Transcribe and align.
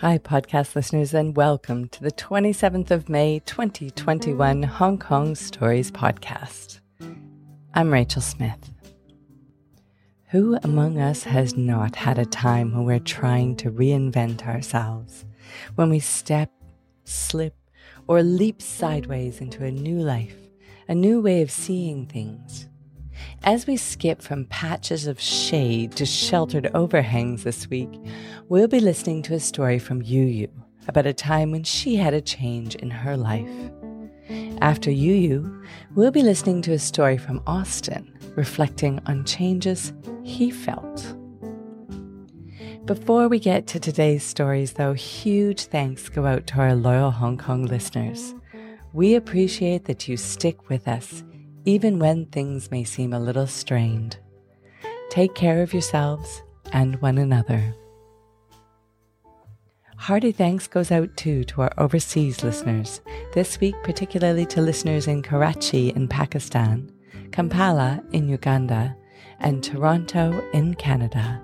Hi, 0.00 0.16
podcast 0.16 0.74
listeners, 0.74 1.12
and 1.12 1.36
welcome 1.36 1.86
to 1.90 2.02
the 2.02 2.10
27th 2.10 2.90
of 2.90 3.10
May 3.10 3.40
2021 3.40 4.62
Hong 4.62 4.96
Kong 4.96 5.34
Stories 5.34 5.90
podcast. 5.90 6.80
I'm 7.74 7.92
Rachel 7.92 8.22
Smith. 8.22 8.72
Who 10.30 10.58
among 10.62 10.98
us 10.98 11.24
has 11.24 11.54
not 11.54 11.96
had 11.96 12.18
a 12.18 12.24
time 12.24 12.72
when 12.72 12.86
we're 12.86 12.98
trying 12.98 13.56
to 13.56 13.70
reinvent 13.70 14.46
ourselves, 14.46 15.26
when 15.74 15.90
we 15.90 15.98
step, 15.98 16.50
slip, 17.04 17.54
or 18.06 18.22
leap 18.22 18.62
sideways 18.62 19.42
into 19.42 19.64
a 19.64 19.70
new 19.70 19.98
life, 19.98 20.38
a 20.88 20.94
new 20.94 21.20
way 21.20 21.42
of 21.42 21.50
seeing 21.50 22.06
things? 22.06 22.70
As 23.42 23.66
we 23.66 23.76
skip 23.76 24.22
from 24.22 24.44
patches 24.46 25.06
of 25.06 25.20
shade 25.20 25.92
to 25.92 26.04
sheltered 26.04 26.70
overhangs 26.74 27.44
this 27.44 27.68
week, 27.68 27.90
we'll 28.48 28.68
be 28.68 28.80
listening 28.80 29.22
to 29.22 29.34
a 29.34 29.40
story 29.40 29.78
from 29.78 30.02
Yu 30.02 30.48
about 30.88 31.06
a 31.06 31.12
time 31.12 31.50
when 31.50 31.64
she 31.64 31.96
had 31.96 32.14
a 32.14 32.20
change 32.20 32.74
in 32.74 32.90
her 32.90 33.16
life. 33.16 33.48
After 34.60 34.90
Yu 34.90 35.62
we'll 35.94 36.10
be 36.10 36.22
listening 36.22 36.62
to 36.62 36.72
a 36.72 36.78
story 36.78 37.16
from 37.16 37.42
Austin, 37.46 38.12
reflecting 38.36 39.00
on 39.06 39.24
changes 39.24 39.92
he 40.22 40.50
felt. 40.50 41.14
Before 42.84 43.28
we 43.28 43.38
get 43.38 43.66
to 43.68 43.80
today's 43.80 44.24
stories, 44.24 44.72
though, 44.72 44.94
huge 44.94 45.64
thanks 45.66 46.08
go 46.08 46.26
out 46.26 46.46
to 46.48 46.58
our 46.58 46.74
loyal 46.74 47.10
Hong 47.10 47.38
Kong 47.38 47.64
listeners. 47.64 48.34
We 48.92 49.14
appreciate 49.14 49.84
that 49.84 50.08
you 50.08 50.16
stick 50.16 50.68
with 50.68 50.88
us 50.88 51.22
even 51.64 51.98
when 51.98 52.26
things 52.26 52.70
may 52.70 52.84
seem 52.84 53.12
a 53.12 53.20
little 53.20 53.46
strained. 53.46 54.18
Take 55.10 55.34
care 55.34 55.62
of 55.62 55.72
yourselves 55.72 56.42
and 56.72 57.00
one 57.02 57.18
another. 57.18 57.74
Hearty 59.96 60.32
thanks 60.32 60.66
goes 60.66 60.90
out 60.90 61.14
too 61.16 61.44
to 61.44 61.62
our 61.62 61.72
overseas 61.76 62.42
listeners, 62.42 63.02
this 63.34 63.60
week 63.60 63.74
particularly 63.82 64.46
to 64.46 64.62
listeners 64.62 65.06
in 65.06 65.22
Karachi 65.22 65.90
in 65.90 66.08
Pakistan, 66.08 66.90
Kampala 67.32 68.02
in 68.12 68.28
Uganda, 68.28 68.96
and 69.40 69.62
Toronto 69.62 70.42
in 70.52 70.74
Canada. 70.74 71.42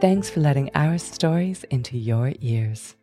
Thanks 0.00 0.30
for 0.30 0.40
letting 0.40 0.70
our 0.74 0.96
stories 0.96 1.64
into 1.64 1.98
your 1.98 2.32
ears 2.40 2.96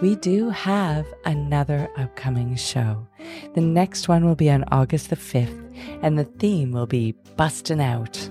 we 0.00 0.14
do 0.16 0.50
have 0.50 1.06
another 1.24 1.88
upcoming 1.96 2.54
show. 2.56 3.06
The 3.54 3.60
next 3.60 4.08
one 4.08 4.24
will 4.24 4.36
be 4.36 4.50
on 4.50 4.64
August 4.70 5.10
the 5.10 5.16
5th, 5.16 5.98
and 6.02 6.18
the 6.18 6.24
theme 6.24 6.72
will 6.72 6.86
be 6.86 7.12
Bustin' 7.36 7.80
Out. 7.80 8.30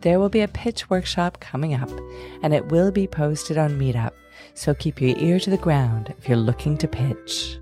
There 0.00 0.18
will 0.18 0.28
be 0.28 0.40
a 0.40 0.48
pitch 0.48 0.90
workshop 0.90 1.40
coming 1.40 1.74
up, 1.74 1.90
and 2.42 2.52
it 2.52 2.66
will 2.68 2.90
be 2.90 3.06
posted 3.06 3.56
on 3.56 3.78
Meetup, 3.78 4.12
so 4.54 4.74
keep 4.74 5.00
your 5.00 5.16
ear 5.18 5.38
to 5.40 5.50
the 5.50 5.56
ground 5.56 6.14
if 6.18 6.28
you're 6.28 6.36
looking 6.36 6.76
to 6.78 6.88
pitch. 6.88 7.58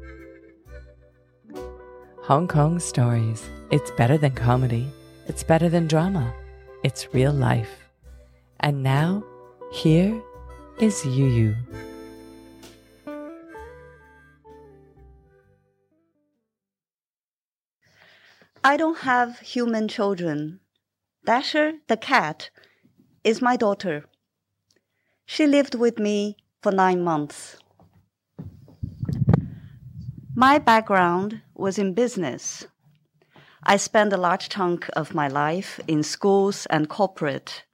Hong 2.23 2.49
Kong 2.49 2.79
Stories. 2.79 3.49
It's 3.71 3.91
better 3.93 4.17
than 4.17 4.33
comedy. 4.33 4.89
It's 5.27 5.43
better 5.43 5.69
than 5.69 5.87
drama. 5.87 6.33
It's 6.83 7.12
real 7.15 7.33
life. 7.33 7.91
And 8.61 8.83
now, 8.83 9.23
here 9.73 10.21
is 10.81 11.05
Yu 11.05 11.27
Yu. 11.27 11.57
I 18.62 18.77
don't 18.77 18.98
have 18.98 19.39
human 19.39 19.89
children. 19.89 20.61
Dasher, 21.25 21.72
the 21.88 21.97
cat, 21.97 22.50
is 23.25 23.41
my 23.41 23.56
daughter. 23.56 24.04
She 25.25 25.47
lived 25.47 25.75
with 25.75 25.98
me 25.98 26.37
for 26.60 26.70
nine 26.70 27.03
months. 27.03 27.56
My 30.34 30.59
background 30.59 31.41
was 31.54 31.78
in 31.78 31.94
business. 31.94 32.66
I 33.62 33.78
spent 33.78 34.12
a 34.12 34.19
large 34.19 34.50
chunk 34.50 34.91
of 34.94 35.15
my 35.15 35.26
life 35.26 35.81
in 35.88 36.03
schools 36.03 36.66
and 36.66 36.87
corporate. 36.87 37.65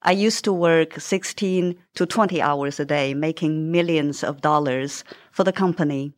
I 0.00 0.12
used 0.12 0.44
to 0.44 0.52
work 0.52 0.98
16 0.98 1.76
to 1.96 2.06
20 2.06 2.40
hours 2.40 2.80
a 2.80 2.86
day, 2.86 3.12
making 3.12 3.70
millions 3.70 4.24
of 4.24 4.40
dollars 4.40 5.04
for 5.30 5.44
the 5.44 5.52
company. 5.52 6.14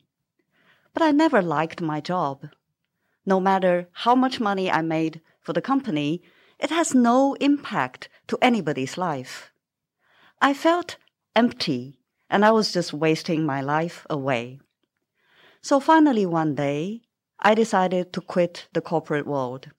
But 0.95 1.03
I 1.03 1.11
never 1.11 1.43
liked 1.43 1.81
my 1.81 2.01
job 2.01 2.47
no 3.25 3.41
matter 3.41 3.89
how 3.93 4.15
much 4.15 4.41
money 4.41 4.71
I 4.71 4.83
made 4.83 5.21
for 5.41 5.53
the 5.53 5.63
company, 5.63 6.23
it 6.59 6.71
has 6.71 6.95
no 6.95 7.35
impact 7.35 8.09
to 8.29 8.39
anybody's 8.41 8.97
life. 8.97 9.53
I 10.41 10.55
felt 10.55 10.97
empty 11.35 11.99
and 12.31 12.45
I 12.45 12.51
was 12.51 12.73
just 12.73 12.93
wasting 12.93 13.45
my 13.45 13.61
life 13.61 14.07
away. 14.09 14.61
So 15.61 15.81
finally 15.81 16.27
one 16.27 16.55
day, 16.55 17.03
I 17.39 17.55
decided 17.55 18.13
to 18.13 18.21
quit 18.21 18.69
the 18.73 18.81
corporate 18.81 19.27
world. 19.27 19.71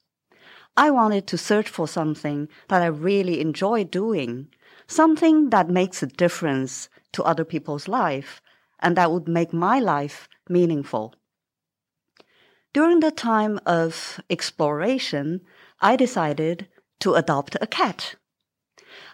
I 0.76 0.90
wanted 0.92 1.28
to 1.28 1.38
search 1.38 1.70
for 1.70 1.88
something 1.88 2.50
that 2.68 2.82
I 2.82 2.88
really 2.88 3.40
enjoy 3.40 3.84
doing, 3.84 4.48
something 4.88 5.50
that 5.50 5.70
makes 5.70 6.02
a 6.02 6.08
difference 6.08 6.90
to 7.14 7.24
other 7.24 7.46
people's 7.46 7.88
life 7.88 8.42
and 8.80 8.98
that 8.98 9.12
would 9.12 9.28
make 9.28 9.54
my 9.54 9.80
life 9.80 10.28
meaningful. 10.50 11.16
During 12.74 13.02
the 13.02 13.12
time 13.12 13.60
of 13.68 14.20
exploration, 14.32 15.42
I 15.80 15.96
decided 15.96 16.68
to 17.02 17.14
adopt 17.14 17.56
a 17.62 17.68
cat. 17.68 18.16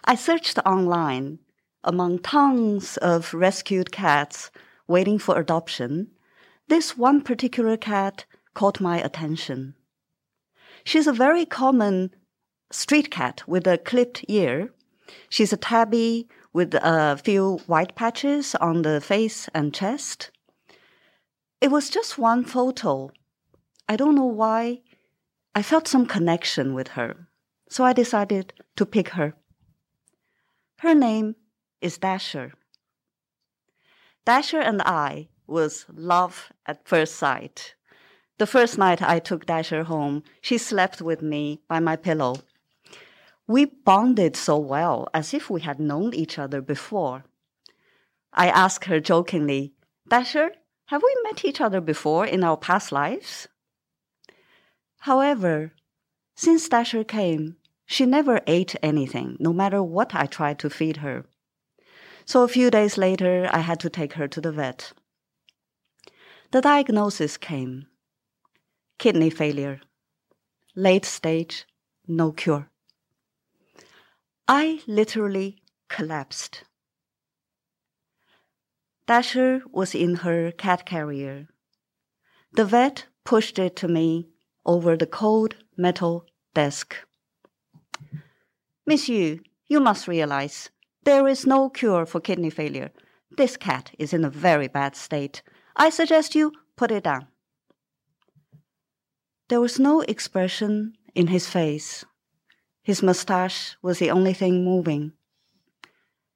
I 0.02 0.14
searched 0.14 0.58
online 0.64 1.40
among 1.84 2.20
tons 2.20 2.96
of 2.96 3.34
rescued 3.34 3.92
cats 3.92 4.50
waiting 4.88 5.18
for 5.18 5.38
adoption. 5.38 6.10
This 6.68 6.96
one 6.96 7.20
particular 7.20 7.76
cat 7.76 8.24
caught 8.54 8.80
my 8.80 8.98
attention. 8.98 9.74
She's 10.82 11.06
a 11.06 11.12
very 11.12 11.44
common 11.44 12.14
street 12.72 13.10
cat 13.10 13.42
with 13.46 13.66
a 13.66 13.76
clipped 13.76 14.24
ear. 14.26 14.72
She's 15.28 15.52
a 15.52 15.58
tabby 15.58 16.28
with 16.54 16.74
a 16.74 17.20
few 17.22 17.58
white 17.66 17.94
patches 17.94 18.54
on 18.54 18.82
the 18.82 19.02
face 19.02 19.50
and 19.52 19.74
chest. 19.74 20.30
It 21.60 21.70
was 21.70 21.90
just 21.90 22.16
one 22.16 22.44
photo 22.44 23.10
I 23.90 23.96
don't 23.96 24.14
know 24.14 24.32
why, 24.42 24.82
I 25.52 25.62
felt 25.62 25.88
some 25.88 26.06
connection 26.06 26.74
with 26.74 26.88
her. 26.94 27.26
So 27.68 27.82
I 27.82 27.92
decided 27.92 28.52
to 28.76 28.86
pick 28.86 29.08
her. 29.18 29.34
Her 30.78 30.94
name 30.94 31.34
is 31.80 31.98
Dasher. 31.98 32.52
Dasher 34.24 34.60
and 34.60 34.80
I 34.82 35.26
was 35.48 35.86
love 35.92 36.52
at 36.66 36.86
first 36.86 37.16
sight. 37.16 37.74
The 38.38 38.46
first 38.46 38.78
night 38.78 39.02
I 39.02 39.18
took 39.18 39.44
Dasher 39.44 39.82
home, 39.82 40.22
she 40.40 40.56
slept 40.56 41.02
with 41.02 41.20
me 41.20 41.60
by 41.66 41.80
my 41.80 41.96
pillow. 41.96 42.36
We 43.48 43.64
bonded 43.64 44.36
so 44.36 44.56
well 44.56 45.08
as 45.12 45.34
if 45.34 45.50
we 45.50 45.62
had 45.62 45.80
known 45.80 46.14
each 46.14 46.38
other 46.38 46.60
before. 46.60 47.24
I 48.32 48.50
asked 48.50 48.84
her 48.84 49.00
jokingly, 49.00 49.72
Dasher, 50.08 50.52
have 50.86 51.02
we 51.02 51.16
met 51.24 51.44
each 51.44 51.60
other 51.60 51.80
before 51.80 52.24
in 52.24 52.44
our 52.44 52.56
past 52.56 52.92
lives? 52.92 53.48
However, 55.00 55.72
since 56.34 56.68
Dasher 56.68 57.04
came, 57.04 57.56
she 57.86 58.06
never 58.06 58.40
ate 58.46 58.76
anything, 58.82 59.36
no 59.40 59.52
matter 59.52 59.82
what 59.82 60.14
I 60.14 60.26
tried 60.26 60.58
to 60.60 60.70
feed 60.70 60.98
her. 60.98 61.24
So 62.24 62.42
a 62.42 62.48
few 62.48 62.70
days 62.70 62.96
later, 62.96 63.48
I 63.52 63.58
had 63.60 63.80
to 63.80 63.90
take 63.90 64.14
her 64.14 64.28
to 64.28 64.40
the 64.40 64.52
vet. 64.52 64.92
The 66.52 66.60
diagnosis 66.60 67.36
came 67.36 67.86
kidney 68.98 69.30
failure, 69.30 69.80
late 70.76 71.06
stage, 71.06 71.64
no 72.06 72.32
cure. 72.32 72.68
I 74.46 74.82
literally 74.86 75.62
collapsed. 75.88 76.64
Dasher 79.06 79.62
was 79.72 79.94
in 79.94 80.16
her 80.16 80.52
cat 80.52 80.84
carrier. 80.84 81.48
The 82.52 82.66
vet 82.66 83.06
pushed 83.24 83.58
it 83.58 83.74
to 83.76 83.88
me 83.88 84.29
over 84.64 84.96
the 84.96 85.06
cold 85.06 85.56
metal 85.76 86.26
desk. 86.54 86.96
Miss 88.86 89.08
Yu, 89.08 89.40
you 89.68 89.80
must 89.80 90.08
realize 90.08 90.70
there 91.04 91.28
is 91.28 91.46
no 91.46 91.70
cure 91.70 92.06
for 92.06 92.20
kidney 92.20 92.50
failure. 92.50 92.90
This 93.36 93.56
cat 93.56 93.92
is 93.98 94.12
in 94.12 94.24
a 94.24 94.30
very 94.30 94.68
bad 94.68 94.96
state. 94.96 95.42
I 95.76 95.90
suggest 95.90 96.34
you 96.34 96.52
put 96.76 96.90
it 96.90 97.04
down. 97.04 97.28
There 99.48 99.60
was 99.60 99.78
no 99.78 100.02
expression 100.02 100.94
in 101.14 101.28
his 101.28 101.48
face. 101.48 102.04
His 102.82 103.02
mustache 103.02 103.76
was 103.82 103.98
the 103.98 104.10
only 104.10 104.34
thing 104.34 104.64
moving. 104.64 105.12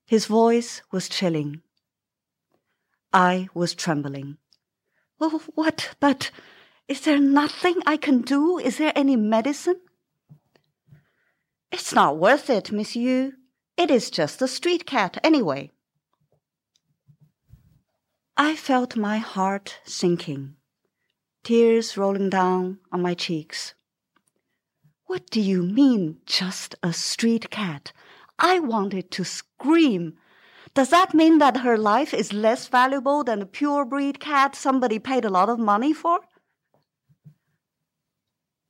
His 0.06 0.26
voice 0.26 0.82
was 0.92 1.08
chilling. 1.08 1.62
I 3.12 3.48
was 3.54 3.74
trembling. 3.74 4.38
Oh, 5.20 5.42
what? 5.54 5.94
But 6.00 6.30
is 6.88 7.00
there 7.02 7.18
nothing 7.18 7.76
I 7.86 7.96
can 7.96 8.20
do? 8.20 8.58
Is 8.58 8.78
there 8.78 8.92
any 8.94 9.16
medicine? 9.16 9.80
It's 11.72 11.92
not 11.92 12.18
worth 12.18 12.50
it, 12.50 12.70
Miss 12.70 12.94
Yu. 12.94 13.32
It 13.76 13.90
is 13.90 14.10
just 14.10 14.42
a 14.42 14.48
street 14.48 14.86
cat 14.86 15.18
anyway. 15.24 15.70
I 18.36 18.54
felt 18.54 18.96
my 18.96 19.18
heart 19.18 19.78
sinking, 19.84 20.56
tears 21.42 21.96
rolling 21.96 22.30
down 22.30 22.78
on 22.92 23.00
my 23.00 23.14
cheeks. 23.14 23.74
What 25.06 25.30
do 25.30 25.40
you 25.40 25.62
mean, 25.62 26.18
just 26.26 26.74
a 26.82 26.92
street 26.92 27.50
cat? 27.50 27.92
I 28.38 28.58
wanted 28.58 29.10
to 29.12 29.24
scream. 29.24 30.14
Does 30.74 30.90
that 30.90 31.14
mean 31.14 31.38
that 31.38 31.58
her 31.58 31.78
life 31.78 32.12
is 32.12 32.32
less 32.32 32.66
valuable 32.68 33.22
than 33.24 33.40
a 33.40 33.46
pure 33.46 33.84
breed 33.84 34.20
cat 34.20 34.54
somebody 34.54 34.98
paid 34.98 35.24
a 35.24 35.30
lot 35.30 35.48
of 35.48 35.58
money 35.58 35.92
for? 35.92 36.20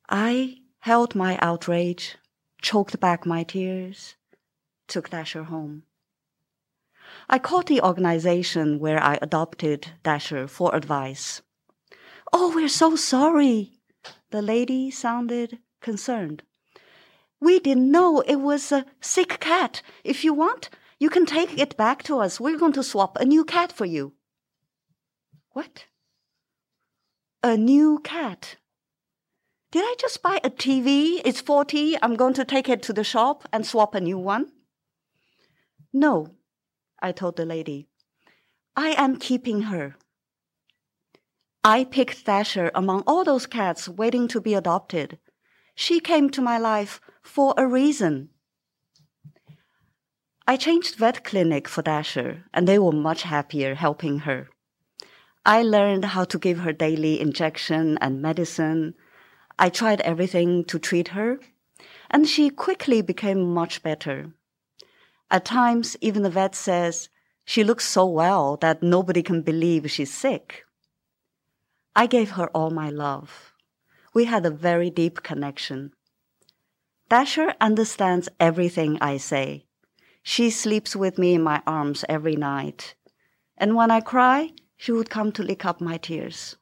I 0.08 0.58
held 0.80 1.14
my 1.14 1.38
outrage, 1.40 2.16
choked 2.60 3.00
back 3.00 3.24
my 3.24 3.42
tears, 3.42 4.16
took 4.86 5.08
Dasher 5.10 5.44
home. 5.44 5.84
I 7.28 7.38
called 7.38 7.68
the 7.68 7.80
organization 7.80 8.78
where 8.78 9.02
I 9.02 9.18
adopted 9.22 9.88
Dasher 10.02 10.46
for 10.46 10.74
advice. 10.74 11.40
Oh, 12.32 12.52
we're 12.54 12.68
so 12.68 12.96
sorry. 12.96 13.72
The 14.30 14.42
lady 14.42 14.90
sounded 14.90 15.58
concerned. 15.80 16.42
We 17.40 17.58
didn't 17.58 17.90
know 17.90 18.20
it 18.20 18.36
was 18.36 18.72
a 18.72 18.84
sick 19.00 19.40
cat. 19.40 19.80
If 20.02 20.24
you 20.24 20.34
want, 20.34 20.70
you 20.98 21.08
can 21.08 21.24
take 21.24 21.58
it 21.58 21.76
back 21.76 22.02
to 22.04 22.18
us. 22.18 22.40
We're 22.40 22.58
going 22.58 22.72
to 22.72 22.82
swap 22.82 23.16
a 23.18 23.24
new 23.24 23.44
cat 23.44 23.72
for 23.72 23.84
you. 23.84 24.14
What? 25.52 25.86
A 27.42 27.56
new 27.56 28.00
cat? 28.00 28.56
Did 29.74 29.82
I 29.82 29.96
just 29.98 30.22
buy 30.22 30.38
a 30.44 30.50
TV? 30.50 31.20
It's 31.24 31.40
40. 31.40 31.96
I'm 32.00 32.14
going 32.14 32.34
to 32.34 32.44
take 32.44 32.68
it 32.68 32.80
to 32.84 32.92
the 32.92 33.02
shop 33.02 33.48
and 33.52 33.66
swap 33.66 33.96
a 33.96 34.00
new 34.00 34.16
one? 34.16 34.52
No, 35.92 36.36
I 37.02 37.10
told 37.10 37.34
the 37.34 37.44
lady. 37.44 37.88
I 38.76 38.90
am 38.90 39.16
keeping 39.16 39.62
her. 39.62 39.96
I 41.64 41.82
picked 41.82 42.24
Dasher 42.24 42.70
among 42.72 43.02
all 43.04 43.24
those 43.24 43.46
cats 43.46 43.88
waiting 43.88 44.28
to 44.28 44.40
be 44.40 44.54
adopted. 44.54 45.18
She 45.74 45.98
came 45.98 46.30
to 46.30 46.40
my 46.40 46.56
life 46.56 47.00
for 47.20 47.52
a 47.56 47.66
reason. 47.66 48.28
I 50.46 50.56
changed 50.56 50.94
vet 50.94 51.24
clinic 51.24 51.66
for 51.66 51.82
Dasher, 51.82 52.44
and 52.54 52.68
they 52.68 52.78
were 52.78 52.92
much 52.92 53.22
happier 53.24 53.74
helping 53.74 54.20
her. 54.20 54.50
I 55.44 55.62
learned 55.62 56.04
how 56.04 56.22
to 56.26 56.38
give 56.38 56.60
her 56.60 56.72
daily 56.72 57.18
injection 57.18 57.98
and 57.98 58.22
medicine. 58.22 58.94
I 59.58 59.68
tried 59.68 60.00
everything 60.00 60.64
to 60.64 60.78
treat 60.78 61.08
her, 61.08 61.38
and 62.10 62.28
she 62.28 62.50
quickly 62.50 63.02
became 63.02 63.54
much 63.54 63.82
better. 63.82 64.32
At 65.30 65.44
times, 65.44 65.96
even 66.00 66.22
the 66.22 66.30
vet 66.30 66.54
says 66.54 67.08
she 67.44 67.64
looks 67.64 67.84
so 67.84 68.06
well 68.06 68.56
that 68.58 68.82
nobody 68.82 69.22
can 69.22 69.42
believe 69.42 69.90
she's 69.90 70.12
sick. 70.12 70.64
I 71.94 72.06
gave 72.06 72.32
her 72.32 72.48
all 72.48 72.70
my 72.70 72.90
love. 72.90 73.52
We 74.12 74.24
had 74.24 74.44
a 74.46 74.50
very 74.50 74.90
deep 74.90 75.22
connection. 75.22 75.92
Dasher 77.08 77.54
understands 77.60 78.28
everything 78.40 78.98
I 79.00 79.18
say. 79.18 79.66
She 80.22 80.50
sleeps 80.50 80.96
with 80.96 81.18
me 81.18 81.34
in 81.34 81.42
my 81.42 81.62
arms 81.66 82.04
every 82.08 82.34
night. 82.34 82.94
And 83.56 83.76
when 83.76 83.90
I 83.90 84.00
cry, 84.00 84.52
she 84.76 84.90
would 84.90 85.10
come 85.10 85.30
to 85.32 85.42
lick 85.42 85.64
up 85.64 85.80
my 85.80 85.98
tears. 85.98 86.56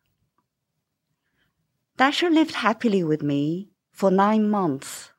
Dasher 2.03 2.31
lived 2.31 2.57
happily 2.57 3.05
with 3.05 3.23
me 3.23 3.71
for 3.93 4.11
nine 4.11 4.51
months. 4.51 5.13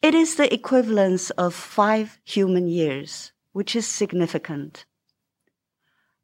It 0.00 0.14
is 0.14 0.36
the 0.36 0.50
equivalence 0.50 1.28
of 1.28 1.52
five 1.52 2.18
human 2.24 2.66
years, 2.66 3.32
which 3.52 3.76
is 3.76 3.86
significant. 3.86 4.86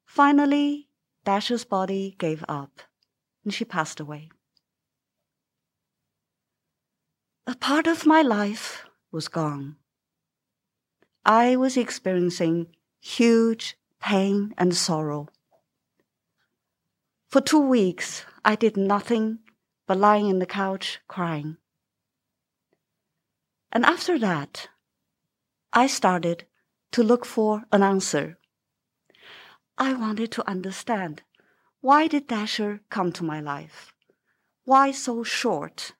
Finally, 0.06 0.88
Dasher's 1.26 1.66
body 1.66 2.16
gave 2.18 2.42
up 2.48 2.80
and 3.44 3.52
she 3.52 3.66
passed 3.66 4.00
away. 4.00 4.30
A 7.46 7.54
part 7.54 7.86
of 7.86 8.06
my 8.06 8.22
life 8.22 8.86
was 9.12 9.28
gone. 9.28 9.76
I 11.26 11.56
was 11.56 11.76
experiencing 11.76 12.68
huge 13.02 13.76
pain 14.00 14.54
and 14.56 14.74
sorrow. 14.74 15.28
For 17.26 17.42
two 17.42 17.60
weeks, 17.60 18.24
I 18.46 18.54
did 18.56 18.78
nothing 18.78 19.40
but 19.88 19.96
lying 19.96 20.28
in 20.28 20.38
the 20.38 20.46
couch 20.46 21.00
crying. 21.08 21.56
And 23.72 23.84
after 23.84 24.18
that, 24.18 24.68
I 25.72 25.86
started 25.86 26.44
to 26.92 27.02
look 27.02 27.24
for 27.24 27.64
an 27.72 27.82
answer. 27.82 28.38
I 29.78 29.94
wanted 29.94 30.30
to 30.32 30.48
understand 30.48 31.22
why 31.80 32.06
did 32.06 32.26
Dasher 32.26 32.80
come 32.90 33.12
to 33.12 33.24
my 33.24 33.40
life? 33.40 33.94
Why 34.64 34.90
so 34.90 35.22
short? 35.22 35.92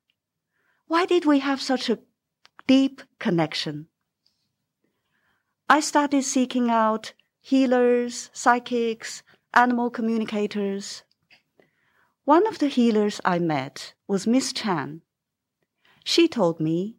Why 0.87 1.07
did 1.07 1.25
we 1.25 1.39
have 1.39 1.63
such 1.63 1.89
a 1.89 2.01
deep 2.67 3.01
connection? 3.19 3.89
I 5.69 5.81
started 5.81 6.25
seeking 6.25 6.69
out 6.69 7.15
healers, 7.41 8.29
psychics, 8.35 9.23
animal 9.55 9.89
communicators. 9.89 11.05
One 12.29 12.47
of 12.47 12.59
the 12.59 12.69
healers 12.69 13.23
I 13.25 13.39
met 13.39 13.95
was 14.07 14.27
Miss 14.27 14.53
Chan. 14.53 15.01
She 16.05 16.29
told 16.29 16.61
me 16.61 16.99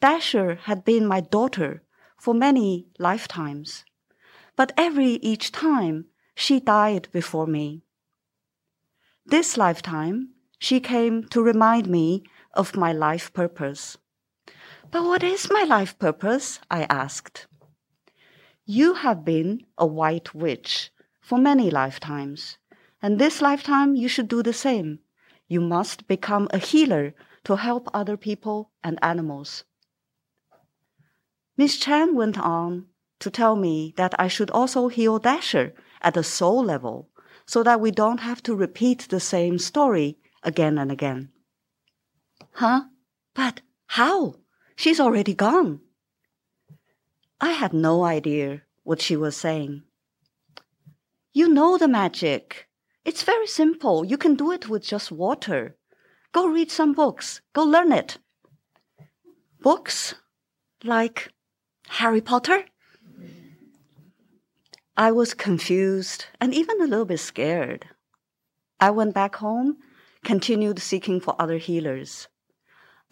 Dasher 0.00 0.56
had 0.64 0.84
been 0.84 1.06
my 1.06 1.22
daughter 1.22 1.82
for 2.18 2.34
many 2.34 2.88
lifetimes, 2.98 3.86
but 4.54 4.74
every 4.76 5.12
each 5.22 5.50
time 5.50 6.08
she 6.34 6.60
died 6.60 7.08
before 7.10 7.46
me. 7.46 7.84
This 9.24 9.56
lifetime, 9.56 10.34
she 10.58 10.78
came 10.78 11.24
to 11.28 11.40
remind 11.40 11.88
me 11.88 12.24
of 12.52 12.76
my 12.76 12.92
life 12.92 13.32
purpose. 13.32 13.96
But 14.90 15.04
what 15.04 15.22
is 15.22 15.50
my 15.50 15.62
life 15.62 15.98
purpose? 15.98 16.60
I 16.70 16.82
asked. 16.90 17.46
You 18.66 18.92
have 18.92 19.24
been 19.24 19.64
a 19.78 19.86
white 19.86 20.34
witch 20.34 20.90
for 21.22 21.38
many 21.38 21.70
lifetimes, 21.70 22.58
and 23.06 23.20
this 23.20 23.40
lifetime 23.40 23.94
you 23.94 24.08
should 24.08 24.26
do 24.26 24.42
the 24.42 24.52
same. 24.52 24.98
You 25.46 25.60
must 25.60 26.08
become 26.08 26.48
a 26.50 26.58
healer 26.58 27.14
to 27.44 27.54
help 27.54 27.88
other 27.94 28.16
people 28.16 28.72
and 28.82 28.98
animals. 29.00 29.62
Miss 31.56 31.76
Chan 31.76 32.16
went 32.16 32.36
on 32.36 32.86
to 33.20 33.30
tell 33.30 33.54
me 33.54 33.94
that 33.96 34.16
I 34.18 34.26
should 34.26 34.50
also 34.50 34.88
heal 34.88 35.20
Dasher 35.20 35.72
at 36.02 36.14
the 36.14 36.24
soul 36.24 36.64
level 36.64 37.08
so 37.46 37.62
that 37.62 37.80
we 37.80 37.92
don't 37.92 38.18
have 38.18 38.42
to 38.42 38.56
repeat 38.56 39.06
the 39.08 39.20
same 39.20 39.60
story 39.60 40.18
again 40.42 40.76
and 40.76 40.90
again. 40.90 41.28
Huh? 42.54 42.86
But 43.34 43.60
how? 43.86 44.34
She's 44.74 44.98
already 44.98 45.32
gone. 45.32 45.78
I 47.40 47.52
had 47.52 47.72
no 47.72 48.02
idea 48.02 48.62
what 48.82 49.00
she 49.00 49.14
was 49.14 49.36
saying. 49.36 49.84
You 51.32 51.48
know 51.48 51.78
the 51.78 51.86
magic. 51.86 52.66
It's 53.06 53.22
very 53.22 53.46
simple. 53.46 54.04
You 54.04 54.18
can 54.18 54.34
do 54.34 54.50
it 54.50 54.68
with 54.68 54.82
just 54.82 55.12
water. 55.12 55.76
Go 56.32 56.48
read 56.48 56.72
some 56.72 56.92
books. 56.92 57.40
Go 57.52 57.62
learn 57.62 57.92
it. 57.92 58.18
Books? 59.60 60.16
Like 60.82 61.32
Harry 61.86 62.20
Potter? 62.20 62.64
I 64.96 65.12
was 65.12 65.34
confused 65.34 66.26
and 66.40 66.52
even 66.52 66.80
a 66.80 66.86
little 66.86 67.04
bit 67.04 67.20
scared. 67.20 67.86
I 68.80 68.90
went 68.90 69.14
back 69.14 69.36
home, 69.36 69.76
continued 70.24 70.80
seeking 70.80 71.20
for 71.20 71.36
other 71.38 71.58
healers. 71.58 72.26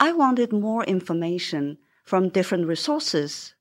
I 0.00 0.10
wanted 0.10 0.52
more 0.52 0.82
information 0.82 1.78
from 2.02 2.30
different 2.30 2.66
resources, 2.66 3.54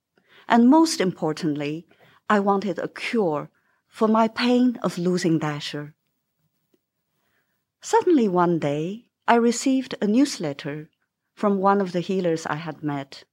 and 0.50 0.68
most 0.68 1.00
importantly, 1.00 1.86
I 2.28 2.40
wanted 2.40 2.80
a 2.80 2.88
cure 2.88 3.52
for 3.88 4.08
my 4.08 4.28
pain 4.28 4.80
of 4.82 4.98
losing 4.98 5.38
Dasher. 5.38 5.94
Suddenly 7.86 8.30
one 8.30 8.60
day, 8.60 9.04
I 9.28 9.36
received 9.36 9.96
a 10.02 10.08
newsletter 10.08 10.90
from 11.36 11.58
one 11.58 11.82
of 11.82 11.92
the 11.92 12.00
healers 12.00 12.46
I 12.46 12.56
had 12.56 12.82
met. 12.82 13.26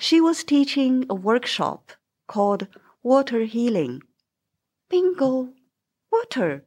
She 0.00 0.22
was 0.22 0.42
teaching 0.42 1.04
a 1.10 1.14
workshop 1.14 1.92
called 2.26 2.66
Water 3.02 3.44
Healing. 3.44 4.02
Bingo! 4.88 5.52
Water! 6.10 6.64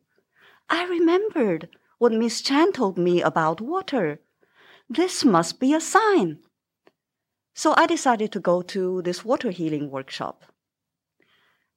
I 0.69 0.85
remembered 0.85 1.69
what 1.97 2.11
Miss 2.11 2.39
Chan 2.39 2.73
told 2.73 2.99
me 2.99 3.23
about 3.23 3.61
water. 3.61 4.21
This 4.87 5.25
must 5.25 5.59
be 5.59 5.73
a 5.73 5.81
sign. 5.81 6.37
So 7.55 7.73
I 7.75 7.87
decided 7.87 8.31
to 8.33 8.39
go 8.39 8.61
to 8.61 9.01
this 9.01 9.25
water 9.25 9.49
healing 9.49 9.89
workshop. 9.89 10.43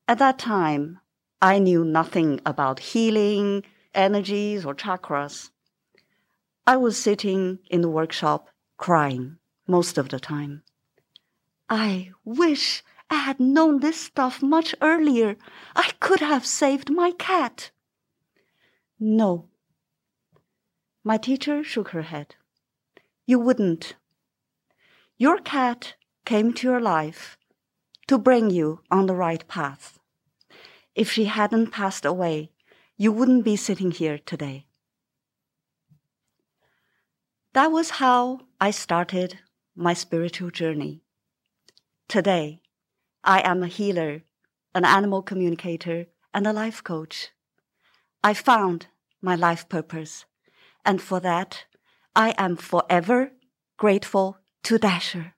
At 0.06 0.18
that 0.18 0.38
time, 0.38 1.00
I 1.40 1.59
knew 1.59 1.82
nothing 1.82 2.42
about 2.44 2.92
healing, 2.92 3.64
energies, 3.94 4.64
or 4.64 4.75
chakras. 4.75 5.50
I 6.66 6.76
was 6.76 6.97
sitting 6.97 7.59
in 7.70 7.80
the 7.80 7.88
workshop 7.88 8.49
crying 8.76 9.38
most 9.66 9.99
of 9.99 10.09
the 10.09 10.20
time. 10.20 10.62
I 11.68 12.12
wish 12.25 12.82
I 13.11 13.16
had 13.16 13.40
known 13.40 13.80
this 13.80 14.00
stuff 14.00 14.42
much 14.42 14.75
earlier. 14.80 15.37
I 15.75 15.90
could 16.00 16.20
have 16.20 16.47
saved 16.47 16.90
my 16.90 17.12
cat. 17.12 17.70
No. 18.99 19.49
My 21.02 21.16
teacher 21.16 21.64
shook 21.64 21.88
her 21.88 22.02
head. 22.02 22.37
You 23.26 23.38
wouldn't. 23.38 23.94
Your 25.16 25.38
cat 25.38 25.94
came 26.25 26.52
to 26.54 26.66
your 26.66 26.80
life 26.80 27.37
to 28.06 28.18
bring 28.18 28.50
you 28.50 28.80
on 28.90 29.06
the 29.06 29.14
right 29.14 29.47
path. 29.49 29.99
If 30.94 31.11
she 31.11 31.25
hadn't 31.26 31.70
passed 31.70 32.04
away, 32.04 32.50
you 33.00 33.11
wouldn't 33.11 33.45
be 33.45 33.57
sitting 33.57 33.90
here 33.90 34.19
today. 34.19 34.66
That 37.54 37.73
was 37.73 37.92
how 37.92 38.40
I 38.61 38.73
started 38.73 39.38
my 39.75 39.95
spiritual 39.95 40.50
journey. 40.50 41.00
Today, 42.09 42.61
I 43.25 43.40
am 43.40 43.62
a 43.62 43.69
healer, 43.69 44.25
an 44.75 44.85
animal 44.85 45.23
communicator, 45.23 46.09
and 46.35 46.47
a 46.47 46.52
life 46.52 46.85
coach. 46.85 47.30
I 48.23 48.35
found 48.35 48.88
my 49.23 49.35
life 49.35 49.66
purpose, 49.71 50.26
and 50.85 51.00
for 51.00 51.21
that, 51.21 51.64
I 52.14 52.35
am 52.37 52.54
forever 52.54 53.33
grateful 53.78 54.37
to 54.64 54.76
Dasher. 54.76 55.33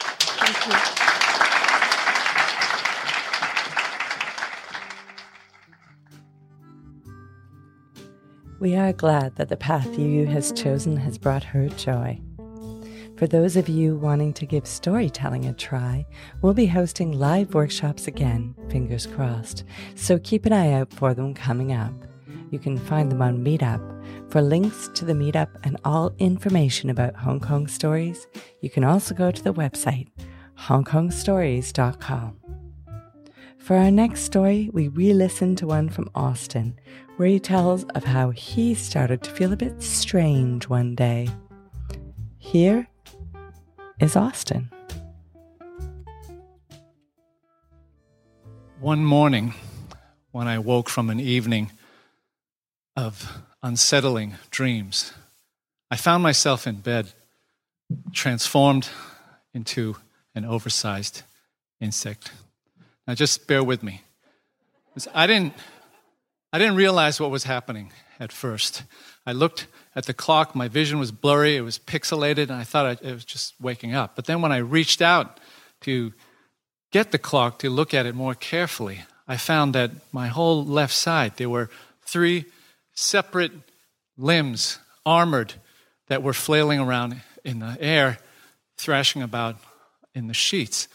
Thank 0.00 0.66
you. 0.66 0.93
We 8.64 8.76
are 8.76 8.94
glad 8.94 9.36
that 9.36 9.50
the 9.50 9.58
path 9.58 9.98
Yu 9.98 10.24
has 10.24 10.50
chosen 10.50 10.96
has 10.96 11.18
brought 11.18 11.44
her 11.44 11.68
joy. 11.68 12.18
For 13.18 13.26
those 13.26 13.56
of 13.56 13.68
you 13.68 13.94
wanting 13.94 14.32
to 14.32 14.46
give 14.46 14.66
storytelling 14.66 15.44
a 15.44 15.52
try, 15.52 16.06
we'll 16.40 16.54
be 16.54 16.64
hosting 16.64 17.12
live 17.12 17.52
workshops 17.52 18.08
again, 18.08 18.54
fingers 18.70 19.04
crossed, 19.04 19.64
so 19.96 20.18
keep 20.18 20.46
an 20.46 20.54
eye 20.54 20.72
out 20.72 20.90
for 20.94 21.12
them 21.12 21.34
coming 21.34 21.74
up. 21.74 21.92
You 22.50 22.58
can 22.58 22.78
find 22.78 23.12
them 23.12 23.20
on 23.20 23.44
Meetup. 23.44 23.82
For 24.30 24.40
links 24.40 24.88
to 24.94 25.04
the 25.04 25.12
Meetup 25.12 25.50
and 25.62 25.76
all 25.84 26.14
information 26.18 26.88
about 26.88 27.16
Hong 27.16 27.40
Kong 27.40 27.66
stories, 27.66 28.26
you 28.62 28.70
can 28.70 28.82
also 28.82 29.14
go 29.14 29.30
to 29.30 29.44
the 29.44 29.52
website 29.52 30.08
hongkongstories.com. 30.58 32.40
For 33.64 33.76
our 33.76 33.90
next 33.90 34.24
story, 34.24 34.68
we 34.74 34.88
re 34.88 35.14
listen 35.14 35.56
to 35.56 35.66
one 35.66 35.88
from 35.88 36.10
Austin, 36.14 36.78
where 37.16 37.28
he 37.28 37.38
tells 37.38 37.84
of 37.94 38.04
how 38.04 38.30
he 38.30 38.74
started 38.74 39.22
to 39.22 39.30
feel 39.30 39.52
a 39.52 39.56
bit 39.56 39.82
strange 39.82 40.68
one 40.68 40.94
day. 40.94 41.28
Here 42.38 42.88
is 44.00 44.16
Austin. 44.16 44.70
One 48.80 49.04
morning, 49.04 49.54
when 50.32 50.48
I 50.48 50.58
woke 50.58 50.90
from 50.90 51.08
an 51.08 51.20
evening 51.20 51.70
of 52.96 53.38
unsettling 53.62 54.34
dreams, 54.50 55.12
I 55.90 55.96
found 55.96 56.22
myself 56.22 56.66
in 56.66 56.76
bed, 56.76 57.12
transformed 58.12 58.88
into 59.54 59.96
an 60.34 60.44
oversized 60.44 61.22
insect. 61.80 62.32
Now, 63.06 63.14
just 63.14 63.46
bear 63.46 63.62
with 63.62 63.82
me. 63.82 64.02
I 65.14 65.26
didn't, 65.26 65.54
I 66.54 66.58
didn't 66.58 66.76
realize 66.76 67.18
what 67.18 67.32
was 67.32 67.42
happening 67.42 67.90
at 68.20 68.30
first. 68.30 68.84
I 69.26 69.32
looked 69.32 69.66
at 69.96 70.06
the 70.06 70.14
clock, 70.14 70.54
my 70.54 70.68
vision 70.68 71.00
was 71.00 71.10
blurry, 71.10 71.56
it 71.56 71.62
was 71.62 71.80
pixelated, 71.80 72.44
and 72.44 72.52
I 72.52 72.62
thought 72.62 72.86
I, 72.86 73.08
it 73.08 73.12
was 73.12 73.24
just 73.24 73.54
waking 73.60 73.92
up. 73.92 74.14
But 74.14 74.26
then 74.26 74.40
when 74.40 74.52
I 74.52 74.58
reached 74.58 75.02
out 75.02 75.40
to 75.80 76.12
get 76.92 77.10
the 77.10 77.18
clock 77.18 77.58
to 77.58 77.70
look 77.70 77.92
at 77.92 78.06
it 78.06 78.14
more 78.14 78.36
carefully, 78.36 79.00
I 79.26 79.36
found 79.36 79.74
that 79.74 79.90
my 80.12 80.28
whole 80.28 80.64
left 80.64 80.94
side, 80.94 81.38
there 81.38 81.50
were 81.50 81.70
three 82.06 82.44
separate 82.92 83.50
limbs, 84.16 84.78
armored, 85.04 85.54
that 86.06 86.22
were 86.22 86.32
flailing 86.32 86.78
around 86.78 87.20
in 87.44 87.58
the 87.58 87.76
air, 87.80 88.18
thrashing 88.78 89.22
about 89.22 89.56
in 90.14 90.28
the 90.28 90.34
sheets. 90.34 90.86